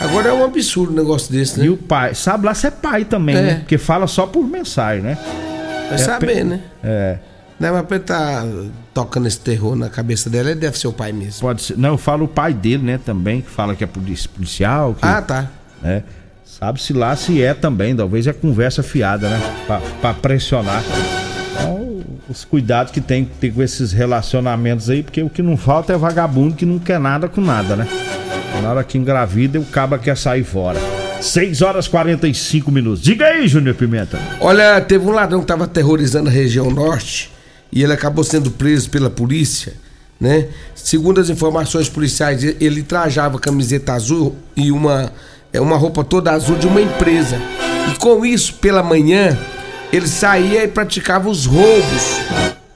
Agora 0.00 0.28
é 0.28 0.32
um 0.32 0.44
absurdo 0.44 0.92
um 0.92 0.96
negócio 0.96 1.32
desse, 1.32 1.58
né? 1.58 1.66
E 1.66 1.70
o 1.70 1.76
pai, 1.76 2.14
sabe 2.14 2.46
lá 2.46 2.54
se 2.54 2.66
é 2.66 2.70
pai 2.70 3.04
também, 3.04 3.36
é. 3.36 3.42
né? 3.42 3.54
Porque 3.56 3.78
fala 3.78 4.06
só 4.06 4.26
por 4.26 4.46
mensagem, 4.46 5.02
né? 5.02 5.18
Vai 5.88 5.94
é, 5.94 5.98
saber, 5.98 6.44
né? 6.44 6.60
É. 6.82 7.18
Não, 7.58 7.72
mas 7.72 7.86
pra 7.86 7.96
ele 7.96 8.04
tá 8.04 8.44
tocando 8.92 9.28
esse 9.28 9.38
terror 9.38 9.76
na 9.76 9.88
cabeça 9.88 10.28
dela, 10.28 10.50
ele 10.50 10.60
deve 10.60 10.78
ser 10.78 10.88
o 10.88 10.92
pai 10.92 11.12
mesmo. 11.12 11.40
Pode 11.40 11.62
ser. 11.62 11.78
Não, 11.78 11.90
eu 11.90 11.98
falo 11.98 12.24
o 12.24 12.28
pai 12.28 12.52
dele, 12.52 12.82
né, 12.82 13.00
também, 13.04 13.40
que 13.40 13.50
fala 13.50 13.74
que 13.74 13.84
é 13.84 13.86
policial. 13.86 14.94
Que, 14.94 15.06
ah, 15.06 15.22
tá. 15.22 15.50
É. 15.82 16.02
Sabe-se 16.44 16.92
lá 16.92 17.14
se 17.16 17.42
é 17.42 17.52
também, 17.52 17.94
talvez 17.94 18.26
é 18.26 18.32
conversa 18.32 18.82
fiada, 18.82 19.28
né? 19.28 19.40
Pra, 19.66 19.80
pra 20.00 20.14
pressionar. 20.14 20.82
Então, 21.52 22.00
os 22.28 22.44
cuidados 22.44 22.92
que 22.92 23.00
tem 23.00 23.24
que 23.24 23.32
ter 23.34 23.52
com 23.52 23.62
esses 23.62 23.92
relacionamentos 23.92 24.88
aí, 24.88 25.02
porque 25.02 25.22
o 25.22 25.28
que 25.30 25.42
não 25.42 25.56
falta 25.56 25.92
é 25.92 25.96
vagabundo 25.96 26.54
que 26.54 26.64
não 26.64 26.78
quer 26.78 27.00
nada 27.00 27.28
com 27.28 27.40
nada, 27.40 27.76
né? 27.76 27.86
Na 28.62 28.70
hora 28.70 28.84
que 28.84 28.96
engravida, 28.96 29.58
o 29.58 29.64
caba 29.64 29.98
quer 29.98 30.16
sair 30.16 30.44
fora. 30.44 30.78
6 31.20 31.62
horas 31.62 31.88
45 31.88 32.70
minutos. 32.70 33.02
Diga 33.02 33.26
aí, 33.26 33.48
Júnior 33.48 33.74
Pimenta. 33.74 34.18
Olha, 34.40 34.80
teve 34.80 35.06
um 35.06 35.12
ladrão 35.12 35.40
que 35.40 35.44
estava 35.44 35.64
aterrorizando 35.64 36.28
a 36.28 36.32
região 36.32 36.70
norte 36.70 37.33
e 37.74 37.82
ele 37.82 37.92
acabou 37.92 38.22
sendo 38.22 38.52
preso 38.52 38.88
pela 38.88 39.10
polícia, 39.10 39.74
né? 40.20 40.46
Segundo 40.76 41.20
as 41.20 41.28
informações 41.28 41.88
policiais, 41.88 42.44
ele 42.60 42.84
trajava 42.84 43.36
camiseta 43.36 43.92
azul 43.92 44.36
e 44.56 44.70
uma, 44.70 45.12
é, 45.52 45.60
uma 45.60 45.76
roupa 45.76 46.04
toda 46.04 46.30
azul 46.30 46.56
de 46.56 46.68
uma 46.68 46.80
empresa. 46.80 47.36
E 47.92 47.98
com 47.98 48.24
isso, 48.24 48.54
pela 48.54 48.80
manhã, 48.80 49.36
ele 49.92 50.06
saía 50.06 50.62
e 50.62 50.68
praticava 50.68 51.28
os 51.28 51.46
roubos. 51.46 52.20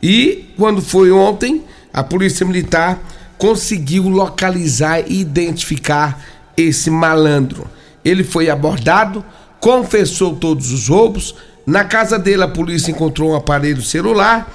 E 0.02 0.52
quando 0.56 0.82
foi 0.82 1.12
ontem, 1.12 1.62
a 1.94 2.02
polícia 2.02 2.44
militar 2.44 3.00
conseguiu 3.38 4.08
localizar 4.08 5.08
e 5.08 5.20
identificar 5.20 6.20
esse 6.56 6.90
malandro. 6.90 7.68
Ele 8.04 8.24
foi 8.24 8.50
abordado, 8.50 9.24
confessou 9.60 10.34
todos 10.34 10.72
os 10.72 10.88
roubos. 10.88 11.36
Na 11.64 11.84
casa 11.84 12.18
dele, 12.18 12.42
a 12.42 12.48
polícia 12.48 12.90
encontrou 12.90 13.30
um 13.30 13.36
aparelho 13.36 13.80
celular 13.80 14.50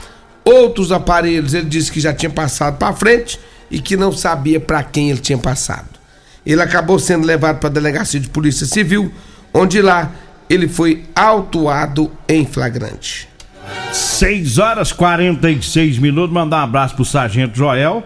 Outros 0.46 0.92
aparelhos 0.92 1.54
ele 1.54 1.68
disse 1.68 1.92
que 1.92 2.00
já 2.00 2.14
tinha 2.14 2.30
passado 2.30 2.78
para 2.78 2.94
frente 2.94 3.40
e 3.72 3.80
que 3.80 3.96
não 3.96 4.12
sabia 4.12 4.60
para 4.60 4.84
quem 4.84 5.10
ele 5.10 5.20
tinha 5.20 5.38
passado. 5.38 5.88
Ele 6.46 6.62
acabou 6.62 7.00
sendo 7.00 7.26
levado 7.26 7.60
para 7.60 7.70
a 7.70 7.72
delegacia 7.72 8.20
de 8.20 8.30
polícia 8.30 8.66
civil, 8.66 9.12
onde 9.54 9.82
lá 9.82 10.12
ele 10.50 10.68
foi 10.68 11.04
autuado 11.16 12.12
em 12.28 12.46
flagrante. 12.46 13.30
6 13.92 14.58
horas 14.58 14.92
46 14.92 15.98
minutos. 16.00 16.34
Mandar 16.34 16.58
um 16.58 16.64
abraço 16.64 16.96
pro 16.96 17.06
Sargento 17.06 17.58
Joel, 17.58 18.04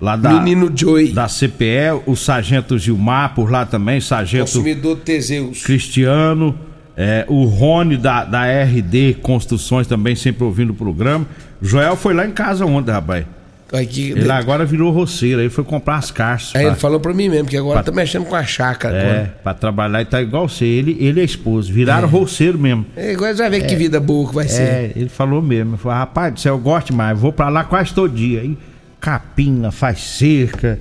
lá 0.00 0.16
da 0.16 0.32
Menino 0.32 0.72
Joey. 0.74 1.12
da 1.12 1.28
CPE, 1.28 2.02
o 2.06 2.16
Sargento 2.16 2.78
Gilmar 2.78 3.34
por 3.34 3.50
lá 3.50 3.66
também, 3.66 4.00
Sargento 4.00 4.46
Consumidor 4.46 4.96
Teseus. 4.98 5.62
Cristiano, 5.62 6.58
é, 6.96 7.26
o 7.28 7.44
Rony 7.44 7.96
da, 7.96 8.24
da 8.24 8.44
RD 8.44 9.18
Construções 9.20 9.86
também 9.86 10.14
sempre 10.14 10.44
ouvindo 10.44 10.70
o 10.70 10.74
programa. 10.74 11.26
Joel 11.64 11.96
foi 11.96 12.12
lá 12.12 12.26
em 12.26 12.30
casa 12.30 12.66
ontem, 12.66 12.92
rapaz. 12.92 13.24
Aqui, 13.72 14.10
ele 14.10 14.30
agora 14.30 14.64
virou 14.64 14.92
roceiro, 14.92 15.40
aí 15.40 15.48
foi 15.48 15.64
comprar 15.64 15.96
as 15.96 16.10
caixas. 16.10 16.54
Aí 16.54 16.62
pra... 16.62 16.70
ele 16.70 16.76
falou 16.80 17.00
pra 17.00 17.12
mim 17.14 17.28
mesmo, 17.28 17.48
que 17.48 17.56
agora 17.56 17.82
pra... 17.82 17.90
tá 17.90 17.96
mexendo 17.96 18.26
com 18.26 18.36
a 18.36 18.44
chácara. 18.44 18.96
É, 18.96 19.10
agora. 19.10 19.34
pra 19.42 19.54
trabalhar 19.54 20.02
e 20.02 20.04
tá 20.04 20.20
igual 20.20 20.46
você. 20.46 20.66
Ele, 20.66 20.96
ele 21.00 21.18
é 21.18 21.22
a 21.22 21.24
esposa, 21.24 21.72
viraram 21.72 22.06
é. 22.06 22.10
roceiro 22.10 22.58
mesmo. 22.58 22.86
É, 22.94 23.12
agora 23.12 23.34
já 23.34 23.48
vê 23.48 23.56
é. 23.56 23.60
que 23.62 23.74
vida 23.74 23.98
boa 23.98 24.28
que 24.28 24.34
vai 24.34 24.44
é, 24.44 24.48
ser. 24.48 24.62
É, 24.62 24.92
ele 24.94 25.08
falou 25.08 25.40
mesmo. 25.40 25.72
Ele 25.72 25.78
falou, 25.78 25.98
rapaz 25.98 26.34
do 26.34 26.40
céu, 26.40 26.54
eu 26.54 26.58
gosto 26.58 26.92
mais, 26.94 27.18
vou 27.18 27.32
pra 27.32 27.48
lá 27.48 27.64
quase 27.64 27.94
todo 27.94 28.14
dia. 28.14 28.42
Aí 28.42 28.56
capina, 29.00 29.72
faz 29.72 30.00
cerca. 30.00 30.78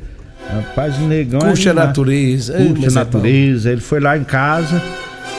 Rapaz, 0.47 0.97
o 0.97 1.07
negão. 1.07 1.39
Curte 1.39 1.69
a 1.69 1.73
natureza. 1.73 2.53
Curte 2.53 2.85
a 2.85 2.89
é 2.89 2.93
natureza. 2.93 3.71
Ele 3.71 3.81
foi 3.81 4.01
lá 4.01 4.17
em 4.17 4.25
casa. 4.25 4.83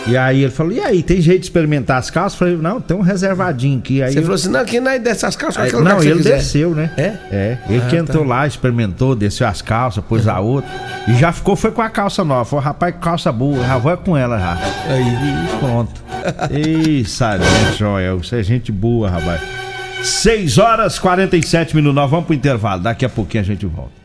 E 0.06 0.16
aí 0.16 0.42
ele 0.42 0.52
falou: 0.52 0.72
e 0.72 0.80
aí, 0.80 1.02
tem 1.02 1.20
jeito 1.20 1.40
de 1.40 1.46
experimentar 1.46 1.98
as 1.98 2.10
calças? 2.10 2.34
Eu 2.34 2.46
falei, 2.46 2.56
não, 2.56 2.80
tem 2.80 2.96
um 2.96 3.00
reservadinho 3.00 3.78
aqui. 3.78 4.02
Aí 4.02 4.12
você 4.12 4.18
eu... 4.18 4.22
falou 4.22 4.34
assim: 4.34 4.48
não, 4.50 4.60
aqui 4.60 4.80
não 4.80 4.90
é 4.90 4.98
dessas 4.98 5.34
calças, 5.34 5.62
aí, 5.62 5.72
Não, 5.72 6.02
ele 6.02 6.16
quiser. 6.16 6.36
desceu, 6.36 6.74
né? 6.74 6.90
É? 6.96 7.02
É. 7.30 7.58
Ele 7.68 7.82
ah, 7.84 7.88
que 7.88 7.96
entrou 7.96 8.22
tá. 8.22 8.28
lá, 8.28 8.46
experimentou, 8.46 9.14
desceu 9.14 9.46
as 9.46 9.62
calças, 9.62 10.04
pôs 10.04 10.28
a 10.28 10.40
outra. 10.40 10.70
E 11.08 11.14
já 11.14 11.32
ficou, 11.32 11.56
foi 11.56 11.70
com 11.70 11.80
a 11.80 11.88
calça 11.88 12.22
nova. 12.22 12.44
Falou, 12.44 12.64
rapaz, 12.64 12.94
calça 13.00 13.32
boa, 13.32 13.64
já 13.64 13.78
vou 13.78 13.96
com 13.96 14.16
ela 14.16 14.38
já. 14.38 14.58
Aí. 14.88 15.04
E 15.04 15.58
pronto. 15.58 16.04
Ei, 16.50 17.04
Sargento 17.04 17.78
Joel, 17.78 18.18
você 18.18 18.40
é 18.40 18.42
gente 18.42 18.70
boa, 18.70 19.08
rapaz. 19.08 19.40
6 20.02 20.58
horas 20.58 20.98
47 20.98 21.74
minutos, 21.74 21.94
nós 21.94 22.10
vamos 22.10 22.26
pro 22.26 22.34
intervalo. 22.34 22.82
Daqui 22.82 23.06
a 23.06 23.08
pouquinho 23.08 23.42
a 23.42 23.46
gente 23.46 23.64
volta. 23.64 24.04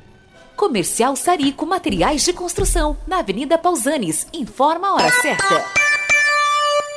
Comercial 0.56 1.16
Sarico 1.16 1.66
Materiais 1.66 2.24
de 2.24 2.34
Construção, 2.34 2.98
na 3.08 3.20
Avenida 3.20 3.58
Pausanes. 3.58 4.28
Informa 4.34 4.90
a 4.90 4.94
hora 4.96 5.10
certa. 5.10 5.89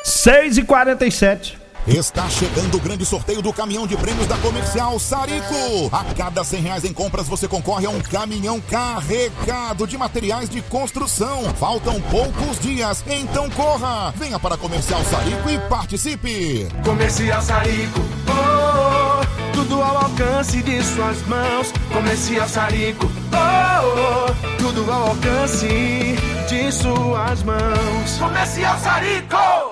6 0.05 0.59
e 0.59 0.63
47 0.65 1.63
Está 1.87 2.29
chegando 2.29 2.77
o 2.77 2.81
grande 2.81 3.05
sorteio 3.05 3.43
do 3.43 3.53
caminhão 3.53 3.89
de 3.89 3.97
prêmios 3.97 4.29
da 4.29 4.37
Comercial 4.39 4.97
Sarico. 5.01 5.91
A 5.91 6.05
cada 6.15 6.45
100 6.45 6.61
reais 6.61 6.85
em 6.85 6.93
compras 6.93 7.27
você 7.27 7.49
concorre 7.49 7.87
a 7.87 7.91
um 7.91 8.01
caminhão 8.01 8.61
carregado 8.61 9.85
de 9.85 9.99
materiais 9.99 10.49
de 10.49 10.63
construção. 10.63 11.43
Faltam 11.55 12.01
poucos 12.03 12.61
dias, 12.61 13.03
então 13.09 13.51
corra! 13.51 14.13
Venha 14.17 14.39
para 14.39 14.55
a 14.55 14.59
Comercial 14.59 15.03
Sarico 15.03 15.51
e 15.51 15.59
participe. 15.69 16.69
Comercial 16.85 17.43
Sarico, 17.43 18.01
oh, 18.29 19.23
oh, 19.23 19.53
tudo 19.53 19.83
ao 19.83 20.05
alcance 20.05 20.63
de 20.63 20.85
suas 20.85 21.21
mãos. 21.27 21.73
Comercial 21.93 22.49
Sarico, 22.49 23.11
oh, 23.33 24.29
oh, 24.31 24.57
tudo 24.57 24.89
ao 24.89 25.09
alcance 25.09 25.67
de 26.49 26.71
suas 26.71 27.43
mãos. 27.43 28.19
Comercial 28.21 28.79
Sarico! 28.79 29.72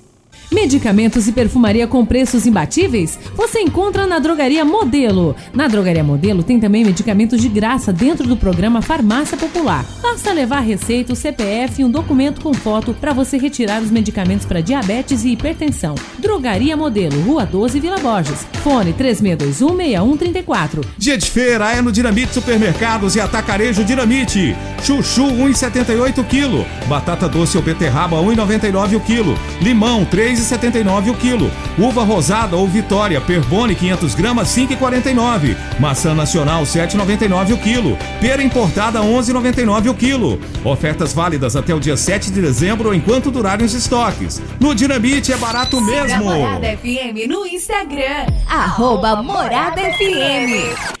Medicamentos 0.51 1.27
e 1.27 1.31
perfumaria 1.31 1.87
com 1.87 2.05
preços 2.05 2.45
imbatíveis? 2.45 3.17
Você 3.35 3.61
encontra 3.61 4.05
na 4.05 4.19
Drogaria 4.19 4.65
Modelo. 4.65 5.33
Na 5.53 5.67
Drogaria 5.67 6.03
Modelo 6.03 6.43
tem 6.43 6.59
também 6.59 6.83
medicamentos 6.83 7.41
de 7.41 7.47
graça 7.47 7.93
dentro 7.93 8.27
do 8.27 8.35
programa 8.35 8.81
Farmácia 8.81 9.37
Popular. 9.37 9.85
Basta 10.01 10.33
levar 10.33 10.59
receita, 10.59 11.13
o 11.13 11.15
CPF 11.15 11.81
e 11.81 11.85
um 11.85 11.89
documento 11.89 12.41
com 12.41 12.53
foto 12.53 12.93
para 12.93 13.13
você 13.13 13.37
retirar 13.37 13.81
os 13.81 13.89
medicamentos 13.89 14.45
para 14.45 14.61
diabetes 14.61 15.23
e 15.23 15.29
hipertensão. 15.29 15.95
Drogaria 16.19 16.75
Modelo, 16.75 17.21
Rua 17.21 17.45
12, 17.45 17.79
Vila 17.79 17.97
Borges. 17.99 18.45
Fone 18.63 18.93
36216134. 18.93 20.85
Dia 20.97 21.17
de 21.17 21.31
feira 21.31 21.71
é 21.71 21.81
no 21.81 21.91
Dinamite 21.91 22.33
Supermercados 22.33 23.15
e 23.15 23.21
Atacarejo 23.21 23.83
Dinamite. 23.85 24.55
Chuchu 24.83 25.23
1,78 25.23 26.23
kg. 26.25 26.65
Batata 26.87 27.29
doce 27.29 27.57
ou 27.57 27.63
beterraba 27.63 28.17
1,99 28.17 28.97
o 28.97 28.99
quilo. 28.99 29.33
Limão 29.61 30.03
3 30.03 30.20
6,79 30.21 31.09
o 31.09 31.13
quilo. 31.15 31.51
Uva 31.79 32.03
rosada 32.03 32.55
ou 32.55 32.67
Vitória 32.67 33.19
Perbone 33.19 33.73
500 33.73 34.13
gramas 34.13 34.49
5,49. 34.49 35.57
Maçã 35.79 36.13
nacional 36.13 36.61
7,99 36.61 37.53
o 37.53 37.57
quilo. 37.57 37.97
Pera 38.19 38.43
importada 38.43 38.99
11,99 38.99 39.89
o 39.89 39.95
quilo. 39.95 40.39
Ofertas 40.63 41.11
válidas 41.11 41.55
até 41.55 41.73
o 41.73 41.79
dia 41.79 41.97
7 41.97 42.29
de 42.29 42.39
dezembro 42.39 42.93
enquanto 42.93 43.31
durarem 43.31 43.65
os 43.65 43.73
estoques. 43.73 44.39
No 44.59 44.75
Dinamite 44.75 45.33
é 45.33 45.37
barato 45.37 45.81
mesmo. 45.81 46.25
Morada 46.25 46.67
FM 46.77 47.27
no 47.27 47.47
Instagram, 47.47 48.27
arroba 48.47 49.23
Morada 49.23 49.81
FM. 49.81 51.00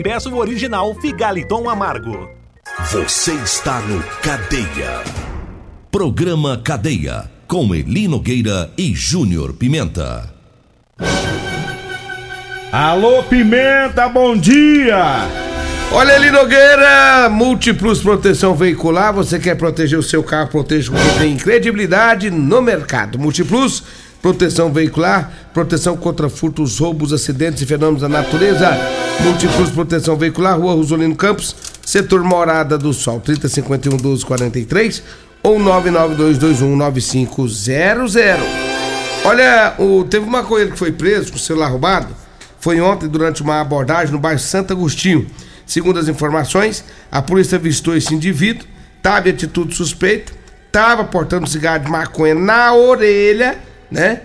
peça 0.01 0.29
o 0.29 0.37
original 0.37 0.95
Figaliton 0.95 1.69
Amargo. 1.69 2.29
Você 2.91 3.33
está 3.33 3.79
no 3.81 4.01
Cadeia. 4.21 5.03
Programa 5.91 6.59
Cadeia. 6.63 7.29
Com 7.47 7.75
Eli 7.75 8.07
Nogueira 8.07 8.71
e 8.77 8.95
Júnior 8.95 9.53
Pimenta. 9.53 10.33
Alô, 12.71 13.21
Pimenta, 13.23 14.07
bom 14.07 14.37
dia! 14.37 15.27
Olha 15.91 16.15
ali, 16.15 16.31
Nogueira, 16.31 17.27
Múltiplos 17.29 17.99
Proteção 17.99 18.55
Veicular. 18.55 19.13
Você 19.13 19.37
quer 19.37 19.55
proteger 19.55 19.99
o 19.99 20.03
seu 20.03 20.23
carro, 20.23 20.47
proteja 20.47 20.89
com 20.89 20.97
que 20.97 21.19
tem 21.19 21.35
credibilidade 21.35 22.31
no 22.31 22.61
mercado. 22.61 23.19
Múltiplos 23.19 23.83
Proteção 24.21 24.71
Veicular, 24.71 25.31
proteção 25.53 25.97
contra 25.97 26.29
furtos, 26.29 26.79
roubos, 26.79 27.13
acidentes 27.13 27.61
e 27.61 27.65
fenômenos 27.65 28.01
da 28.01 28.09
natureza. 28.09 28.69
Múltiplos 29.21 29.69
Proteção 29.69 30.15
Veicular, 30.15 30.59
Rua 30.59 30.73
Rosolino 30.73 31.15
Campos, 31.15 31.55
setor 31.85 32.23
Morada 32.23 32.77
do 32.77 32.93
Sol, 32.93 33.19
3051 33.19 33.91
1243 33.97 35.03
ou 35.43 35.59
99221 35.59 36.75
9500. 36.75 38.15
Olha, 39.23 39.75
o, 39.77 40.03
teve 40.03 40.25
uma 40.25 40.43
coisa 40.43 40.71
que 40.71 40.77
foi 40.77 40.91
preso 40.91 41.31
com 41.31 41.37
o 41.37 41.39
celular 41.39 41.67
roubado 41.67 42.21
foi 42.59 42.79
ontem 42.79 43.07
durante 43.07 43.41
uma 43.41 43.59
abordagem 43.59 44.13
no 44.13 44.19
bairro 44.19 44.39
Santo 44.39 44.71
Agostinho. 44.71 45.27
Segundo 45.65 45.99
as 45.99 46.07
informações, 46.07 46.83
a 47.11 47.21
polícia 47.21 47.57
avistou 47.57 47.95
esse 47.95 48.13
indivíduo, 48.13 48.67
estava 48.97 49.29
em 49.29 49.31
atitude 49.31 49.75
suspeita, 49.75 50.31
estava 50.67 51.03
portando 51.03 51.47
cigarro 51.49 51.83
de 51.83 51.89
maconha 51.89 52.35
na 52.35 52.73
orelha, 52.73 53.57
né? 53.89 54.21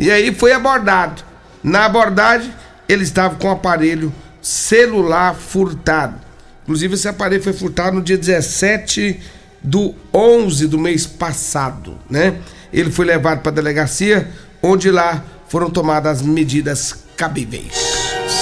E 0.00 0.10
aí 0.10 0.34
foi 0.34 0.54
abordado. 0.54 1.22
Na 1.62 1.84
abordagem, 1.84 2.50
ele 2.88 3.02
estava 3.02 3.34
com 3.34 3.48
o 3.48 3.50
aparelho 3.50 4.10
celular 4.40 5.34
furtado. 5.34 6.14
Inclusive, 6.62 6.94
esse 6.94 7.06
aparelho 7.06 7.42
foi 7.42 7.52
furtado 7.52 7.96
no 7.96 8.02
dia 8.02 8.16
17 8.16 9.20
do 9.62 9.94
11 10.14 10.66
do 10.68 10.78
mês 10.78 11.06
passado, 11.06 11.98
né? 12.08 12.38
Ele 12.72 12.90
foi 12.90 13.04
levado 13.04 13.42
para 13.42 13.52
a 13.52 13.54
delegacia, 13.54 14.30
onde 14.62 14.90
lá 14.90 15.22
foram 15.48 15.68
tomadas 15.68 16.20
as 16.20 16.26
medidas 16.26 17.04
cabíveis. 17.14 17.74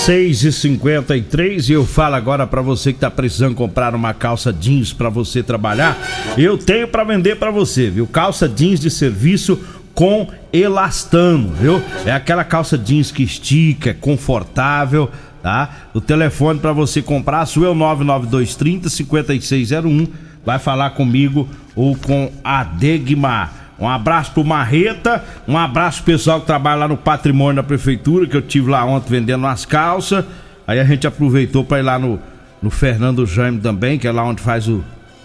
6 0.05 0.44
e 0.44 0.53
53 0.53 1.68
e 1.68 1.73
eu 1.73 1.85
falo 1.85 2.14
agora 2.14 2.47
para 2.47 2.62
você 2.62 2.92
que 2.92 2.99
tá 2.99 3.11
precisando 3.11 3.55
comprar 3.55 3.94
uma 3.94 4.14
calça 4.14 4.53
jeans 4.53 4.92
para 4.92 5.09
você 5.09 5.42
trabalhar, 5.42 5.99
eu 6.37 6.57
tenho 6.57 6.87
para 6.87 7.05
vender 7.05 7.37
para 7.37 7.51
você, 7.51 7.90
viu? 7.90 8.07
Calça 8.07 8.49
jeans 8.49 8.79
de 8.79 8.90
serviço 8.90 9.59
com 9.99 10.29
elastano, 10.53 11.49
viu? 11.55 11.83
É 12.07 12.13
aquela 12.13 12.45
calça 12.45 12.79
jeans 12.79 13.11
que 13.11 13.25
estica, 13.25 13.91
é 13.91 13.93
confortável, 13.93 15.11
tá? 15.43 15.71
O 15.93 16.01
telefone 16.01 16.61
para 16.61 16.73
você 16.73 17.03
comprar, 17.03 17.45
sua 17.47 17.67
é 17.67 17.71
o 17.71 17.75
99230 17.75 18.91
5601. 18.91 20.07
Vai 20.47 20.61
falar 20.61 20.91
comigo 20.91 21.49
ou 21.75 21.97
com 21.97 22.31
a 22.45 22.63
Degmar. 22.63 23.53
Um 23.77 23.89
abraço 23.89 24.31
pro 24.31 24.45
Marreta, 24.45 25.25
um 25.49 25.59
abraço 25.59 26.05
pro 26.05 26.13
pessoal 26.13 26.41
que 26.41 26.47
trabalha 26.47 26.77
lá 26.79 26.89
no 26.89 26.97
patrimônio 26.97 27.57
da 27.57 27.65
prefeitura, 27.65 28.25
que 28.29 28.37
eu 28.37 28.43
tive 28.43 28.71
lá 28.71 28.85
ontem 28.85 29.11
vendendo 29.11 29.41
umas 29.41 29.65
calças. 29.65 30.25
Aí 30.65 30.79
a 30.79 30.85
gente 30.85 31.09
aproveitou 31.09 31.65
para 31.65 31.81
ir 31.81 31.83
lá 31.83 31.99
no, 31.99 32.21
no 32.63 32.71
Fernando 32.71 33.27
Jaime 33.27 33.59
também, 33.59 33.99
que 33.99 34.07
é 34.07 34.13
lá 34.13 34.23
onde 34.23 34.43
faz 34.43 34.69
o, 34.69 34.85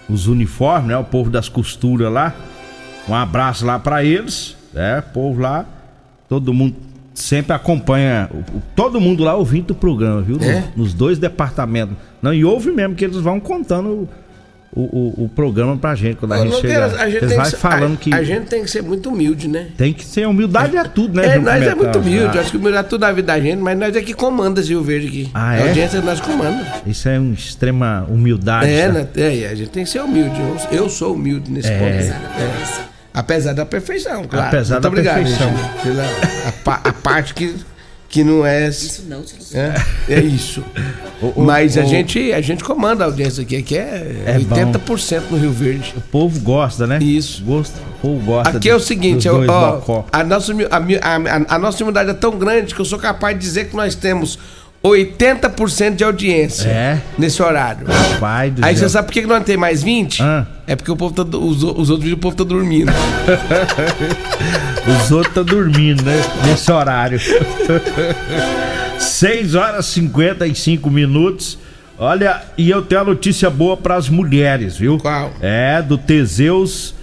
os 0.09 0.25
uniformes, 0.25 0.87
né? 0.87 0.97
O 0.97 1.03
povo 1.03 1.29
das 1.29 1.47
costuras 1.47 2.11
lá. 2.11 2.33
Um 3.07 3.13
abraço 3.13 3.65
lá 3.67 3.77
para 3.77 4.03
eles, 4.03 4.62
né? 4.73 5.03
Povo 5.13 5.41
lá, 5.41 5.65
todo 6.29 6.53
mundo 6.53 6.75
sempre 7.13 7.53
acompanha, 7.53 8.27
o- 8.33 8.57
o- 8.57 8.61
todo 8.75 8.99
mundo 8.99 9.23
lá 9.23 9.35
ouvindo 9.35 9.71
o 9.71 9.75
programa, 9.75 10.21
viu? 10.21 10.37
Nos- 10.37 10.47
É? 10.47 10.63
Nos, 10.75 10.93
dois 10.93 11.17
departamentos. 11.19 11.95
Não, 12.21 12.33
e 12.33 12.43
ouve 12.43 12.71
mesmo 12.71 12.95
que 12.95 13.05
eles 13.05 13.17
vão 13.17 13.39
contando 13.39 14.09
o, 14.75 14.81
o, 14.81 15.25
o 15.25 15.29
programa 15.29 15.77
pra 15.77 15.93
gente 15.93 16.15
quando 16.15 16.31
a 16.33 16.39
gente 16.39 16.59
chega. 16.59 16.85
a 16.87 17.07
gente 17.07 17.23
Eles 17.23 17.35
vai 17.35 17.45
que 17.45 17.51
ser- 17.51 17.57
falando 17.57 17.93
a, 17.93 17.97
que 17.97 18.11
a 18.15 18.23
gente 18.23 18.47
tem 18.47 18.63
que 18.63 18.71
ser 18.71 18.81
muito 18.81 19.09
humilde, 19.11 19.47
né? 19.47 19.67
tem 19.77 19.93
que 19.93 20.03
ser 20.03 20.27
humildade 20.27 20.75
é 20.75 20.83
tudo, 20.85 21.15
né? 21.15 21.35
É, 21.35 21.37
nós 21.37 21.61
é 21.61 21.75
muito 21.75 21.99
humilde, 21.99 22.35
Ah, 22.35 22.41
acho 22.41 22.49
que 22.49 22.57
humildade 22.57 22.87
é 22.87 22.89
tudo 22.89 23.01
na 23.01 23.11
vida 23.11 23.27
da 23.27 23.39
gente, 23.39 23.59
mas 23.61 23.77
nós 23.77 23.95
é 23.95 24.01
que 24.01 24.15
comanda 24.15 24.59
Rio 24.61 24.81
Verde 24.81 25.07
aqui. 25.07 25.29
Ah, 25.35 25.55
é? 25.55 25.61
A 25.61 25.67
audiência 25.67 26.01
nós 26.01 26.19
comanda. 26.19 26.65
Isso 26.87 27.07
é 27.07 27.19
uma 27.19 27.35
extrema 27.35 28.07
humildade. 28.09 28.67
É, 28.71 28.91
né? 28.91 29.07
é, 29.15 29.47
a 29.49 29.53
gente 29.53 29.69
tem 29.69 29.83
que 29.83 29.89
ser 29.91 30.01
humilde. 30.01 30.35
Eu, 30.71 30.77
eu 30.79 30.89
sou 30.89 31.13
humilde 31.13 31.51
nesse 31.51 31.69
É. 31.69 31.77
ponto. 31.77 32.79
É. 32.81 32.92
Apesar 33.13 33.53
da 33.53 33.65
perfeição, 33.65 34.23
claro. 34.23 34.47
Apesar 34.47 34.75
Muito 34.75 34.83
da 34.83 34.89
obrigado, 34.89 35.15
perfeição. 35.17 35.49
gente, 35.55 35.83
pela 35.83 36.03
a, 36.03 36.89
a 36.89 36.93
parte 36.93 37.33
que, 37.35 37.55
que 38.09 38.23
não 38.23 38.43
é. 38.45 38.67
Isso 38.69 39.03
não, 39.07 39.23
é, 39.53 40.13
é 40.15 40.19
isso. 40.19 40.63
o- 41.21 41.41
Mas 41.43 41.77
a, 41.77 41.83
o- 41.83 41.85
gente, 41.87 42.33
a 42.33 42.41
gente 42.41 42.63
comanda 42.63 43.03
a 43.03 43.07
audiência 43.07 43.43
aqui, 43.43 43.61
que 43.61 43.77
é, 43.77 44.23
É 44.25 44.39
bom. 44.39 44.55
80% 44.55 45.23
no 45.29 45.37
Rio 45.37 45.51
Verde. 45.51 45.93
O 45.95 46.01
povo 46.01 46.39
gosta, 46.39 46.87
né? 46.87 46.97
Isso. 47.01 47.43
Gosta, 47.43 47.79
o 47.79 48.01
povo 48.01 48.25
gosta. 48.25 48.57
Aqui 48.57 48.69
é 48.69 48.75
o 48.75 48.79
seguinte, 48.79 49.27
eu- 49.27 49.45
ó, 49.47 50.03
a, 50.11 50.23
nossa, 50.23 50.51
a, 50.51 50.77
a, 50.77 51.15
a- 51.15 51.55
a 51.55 51.59
nossa 51.59 51.83
humildade 51.83 52.09
é 52.09 52.13
tão 52.15 52.37
grande 52.37 52.73
que 52.73 52.81
eu 52.81 52.85
sou 52.85 52.97
capaz 52.97 53.37
de 53.37 53.43
dizer 53.45 53.65
que 53.69 53.75
nós 53.75 53.93
temos 53.93 54.39
80% 54.85 55.95
de 55.95 56.03
audiência 56.03 56.67
É? 56.67 57.01
nesse 57.17 57.41
horário. 57.41 57.87
Pai 58.19 58.49
do 58.51 58.63
Aí 58.65 58.75
céu. 58.75 58.83
você 58.89 58.93
sabe 58.93 59.07
por 59.07 59.13
que 59.13 59.21
não 59.25 59.41
tem 59.41 59.55
mais 59.55 59.81
20? 59.81 60.21
Ah. 60.21 60.45
É 60.67 60.75
porque 60.75 60.91
o 60.91 60.95
povo 60.97 61.13
tá, 61.15 61.23
os, 61.37 61.63
os 61.63 61.89
outros 61.89 61.99
vídeos 61.99 62.13
o 62.13 62.17
povo 62.17 62.35
tá 62.35 62.43
dormindo. 62.43 62.91
Os 64.85 65.11
outros 65.11 65.29
estão 65.29 65.45
dormindo, 65.45 66.03
né? 66.03 66.21
Nesse 66.45 66.69
horário. 66.71 67.17
6 68.99 69.55
horas 69.55 69.85
e 69.87 69.91
55 69.93 70.89
minutos. 70.89 71.57
Olha, 71.97 72.41
e 72.57 72.69
eu 72.69 72.81
tenho 72.81 73.01
a 73.01 73.03
notícia 73.05 73.49
boa 73.49 73.77
para 73.77 73.95
as 73.95 74.09
mulheres, 74.09 74.75
viu? 74.77 74.97
Qual? 74.97 75.31
É 75.41 75.81
do 75.81 75.97
Teseus 75.97 76.93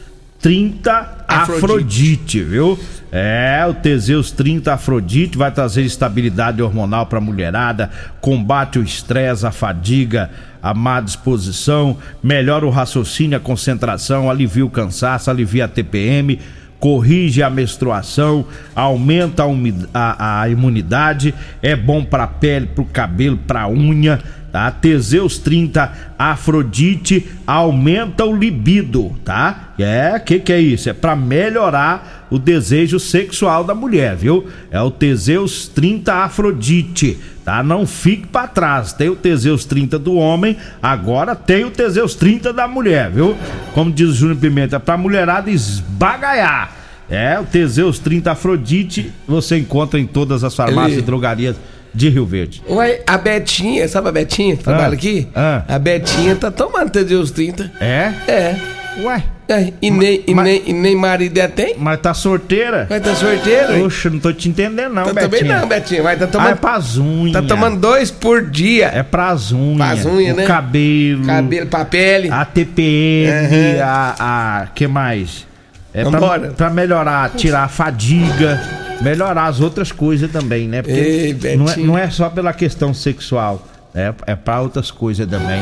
30 0.41 1.25
Afrodite. 1.29 1.65
Afrodite, 1.65 2.43
viu? 2.43 2.79
É, 3.13 3.67
o 3.69 3.75
Teseus 3.75 4.31
30 4.31 4.73
Afrodite 4.73 5.37
vai 5.37 5.51
trazer 5.51 5.83
estabilidade 5.83 6.63
hormonal 6.63 7.07
para 7.07 7.19
a 7.19 7.21
mulherada, 7.21 7.91
combate 8.21 8.79
o 8.79 8.83
estresse, 8.83 9.45
a 9.45 9.51
fadiga, 9.51 10.31
a 10.63 10.73
má 10.73 11.01
disposição, 11.01 11.97
melhora 12.23 12.65
o 12.67 12.71
raciocínio, 12.71 13.37
a 13.37 13.41
concentração, 13.41 14.31
alivia 14.31 14.65
o 14.65 14.71
cansaço, 14.71 15.29
alivia 15.31 15.65
a 15.65 15.69
TPM, 15.69 16.39
corrige 16.79 17.43
a 17.43 17.51
menstruação, 17.51 18.47
aumenta 18.77 19.43
a, 19.43 19.47
a- 19.95 20.41
a 20.43 20.49
imunidade, 20.49 21.35
é 21.61 21.75
bom 21.75 22.05
para 22.05 22.25
a 22.25 22.29
pele, 22.29 22.67
para 22.67 22.83
o 22.83 22.87
cabelo, 22.87 23.37
para 23.39 23.63
a 23.63 23.69
unha. 23.69 24.21
Tá? 24.53 24.69
Teseus 24.69 25.39
30 25.39 25.93
Afrodite 26.19 27.29
aumenta 27.47 28.25
o 28.25 28.37
libido, 28.37 29.17
tá? 29.25 29.75
É, 29.79 30.19
que 30.19 30.41
que 30.41 30.53
é 30.53 30.61
isso? 30.61 30.91
É 30.91 30.93
para 30.93 31.15
melhorar 31.15 32.20
o 32.31 32.39
desejo 32.39 32.99
sexual 33.01 33.65
da 33.65 33.75
mulher, 33.75 34.15
viu? 34.17 34.47
É 34.71 34.81
o 34.81 34.91
Teseus 34.91 35.67
30 35.69 36.13
Afrodite, 36.15 37.19
tá? 37.45 37.63
Não 37.63 37.87
fique 37.87 38.27
para 38.27 38.47
trás. 38.47 38.93
Tem 38.93 39.09
o 39.09 39.17
Teseus 39.17 39.65
30 39.65 39.99
do 39.99 40.15
homem, 40.15 40.57
agora 40.83 41.35
tem 41.35 41.65
o 41.65 41.71
Teseus 41.71 42.15
30 42.15 42.53
da 42.53 42.69
mulher, 42.69 43.11
viu? 43.11 43.37
Como 43.75 43.91
diz 43.91 44.09
o 44.11 44.15
Júnior 44.15 44.39
Pimenta, 44.39 44.77
é 44.77 44.79
pra 44.79 44.97
mulherada 44.97 45.51
esbagaiar. 45.51 46.77
É, 47.11 47.39
o 47.41 47.45
Teseus 47.45 47.99
30 47.99 48.31
Afrodite 48.33 49.11
você 49.27 49.57
encontra 49.59 49.99
em 49.99 50.07
todas 50.07 50.45
as 50.45 50.55
farmácias 50.55 50.93
Ele- 50.93 51.01
e 51.03 51.05
drogarias 51.05 51.57
de 51.93 52.09
Rio 52.09 52.25
Verde. 52.25 52.63
Ué, 52.69 53.03
a 53.05 53.19
Betinha, 53.19 53.89
sabe 53.89 54.09
a 54.11 54.13
Betinha 54.13 54.57
que 54.57 54.63
trabalha 54.63 54.93
Ah, 54.93 54.95
aqui? 54.95 55.27
ah. 55.35 55.65
A 55.67 55.77
Betinha 55.77 56.37
tá 56.37 56.49
tomando 56.49 56.89
Tedeus 56.91 57.33
30. 57.33 57.73
É? 57.81 58.13
É. 58.29 58.57
Ué. 59.05 59.23
É, 59.49 59.73
e, 59.83 59.91
nem, 59.91 60.23
e, 60.27 60.35
nem, 60.35 60.63
e 60.67 60.73
nem 60.73 60.95
marido 60.95 61.39
é 61.39 61.49
tem? 61.49 61.75
Mas 61.79 61.99
tá 62.01 62.15
sorteira? 62.15 62.87
Vai 62.89 63.01
tá 63.01 63.15
sorteiro? 63.15 63.75
hein? 63.75 63.83
Poxa, 63.83 64.09
não 64.11 64.19
tô 64.21 64.33
te 64.33 64.49
entendendo 64.49 64.93
não, 64.95 65.05
Tá 65.07 65.13
Betinha. 65.13 65.29
também 65.29 65.45
não, 65.45 65.69
Betinha. 65.69 66.03
Vai 66.03 66.17
tá 66.17 66.27
tomando. 66.29 66.49
Ah, 66.49 66.51
é 66.53 66.55
pras 66.55 66.97
unhas. 66.99 67.33
Tá 67.33 67.43
tomando 67.43 67.81
dois 67.81 68.11
por 68.11 68.49
dia. 68.49 68.87
É 68.95 69.03
pras 69.03 69.51
unhas. 69.51 69.77
Pras 70.03 70.07
unhas, 70.07 70.37
né? 70.37 70.45
cabelo. 70.47 71.25
Cabelo, 71.27 71.67
pra 71.67 71.85
pele. 71.85 72.31
A 72.31 72.45
TPM, 72.45 73.31
Uhum. 73.77 73.83
a, 73.83 74.15
a. 74.63 74.67
que 74.75 74.87
mais? 74.87 75.47
É 75.93 76.03
pra, 76.03 76.11
Vambora. 76.13 76.49
pra 76.57 76.71
melhorar, 76.71 77.31
tirar 77.31 77.65
a 77.65 77.69
fadiga, 77.69 78.61
melhorar 79.01 79.47
as 79.47 79.61
outras 79.61 79.91
coisas 79.91 80.31
também, 80.31 80.69
né? 80.69 80.83
Porque 80.83 80.97
Ei, 80.97 81.57
não, 81.57 81.65
é, 81.65 81.69
Betinho. 81.69 81.87
não 81.89 81.99
é 81.99 82.09
só 82.11 82.31
pela 82.31 82.53
questão 82.53 82.95
sexual, 82.95 83.67
é, 83.93 84.13
é 84.29 84.37
pra 84.37 84.61
outras 84.61 84.93
coisas 84.93 85.27
também. 85.29 85.61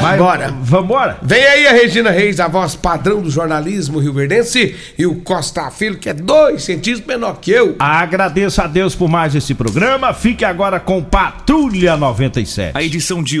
Mas, 0.00 0.18
Bora. 0.18 0.54
Vambora? 0.62 1.18
Vem 1.22 1.42
aí 1.42 1.66
a 1.66 1.72
Regina 1.72 2.10
Reis, 2.10 2.38
a 2.40 2.48
voz 2.48 2.74
padrão 2.74 3.20
do 3.22 3.30
jornalismo 3.30 3.98
rioverdense, 3.98 4.74
e 4.98 5.06
o 5.06 5.16
Costa 5.16 5.70
Filho, 5.70 5.98
que 5.98 6.08
é 6.08 6.14
dois 6.14 6.62
centímetros 6.62 7.06
menor 7.06 7.40
que 7.40 7.50
eu. 7.50 7.76
Agradeço 7.78 8.60
a 8.60 8.66
Deus 8.66 8.94
por 8.94 9.08
mais 9.08 9.34
esse 9.34 9.54
programa. 9.54 10.12
Fique 10.12 10.44
agora 10.44 10.78
com 10.78 11.02
Patrulha 11.02 11.96
97. 11.96 12.72
A 12.76 12.82
edição 12.82 13.22
de 13.22 13.40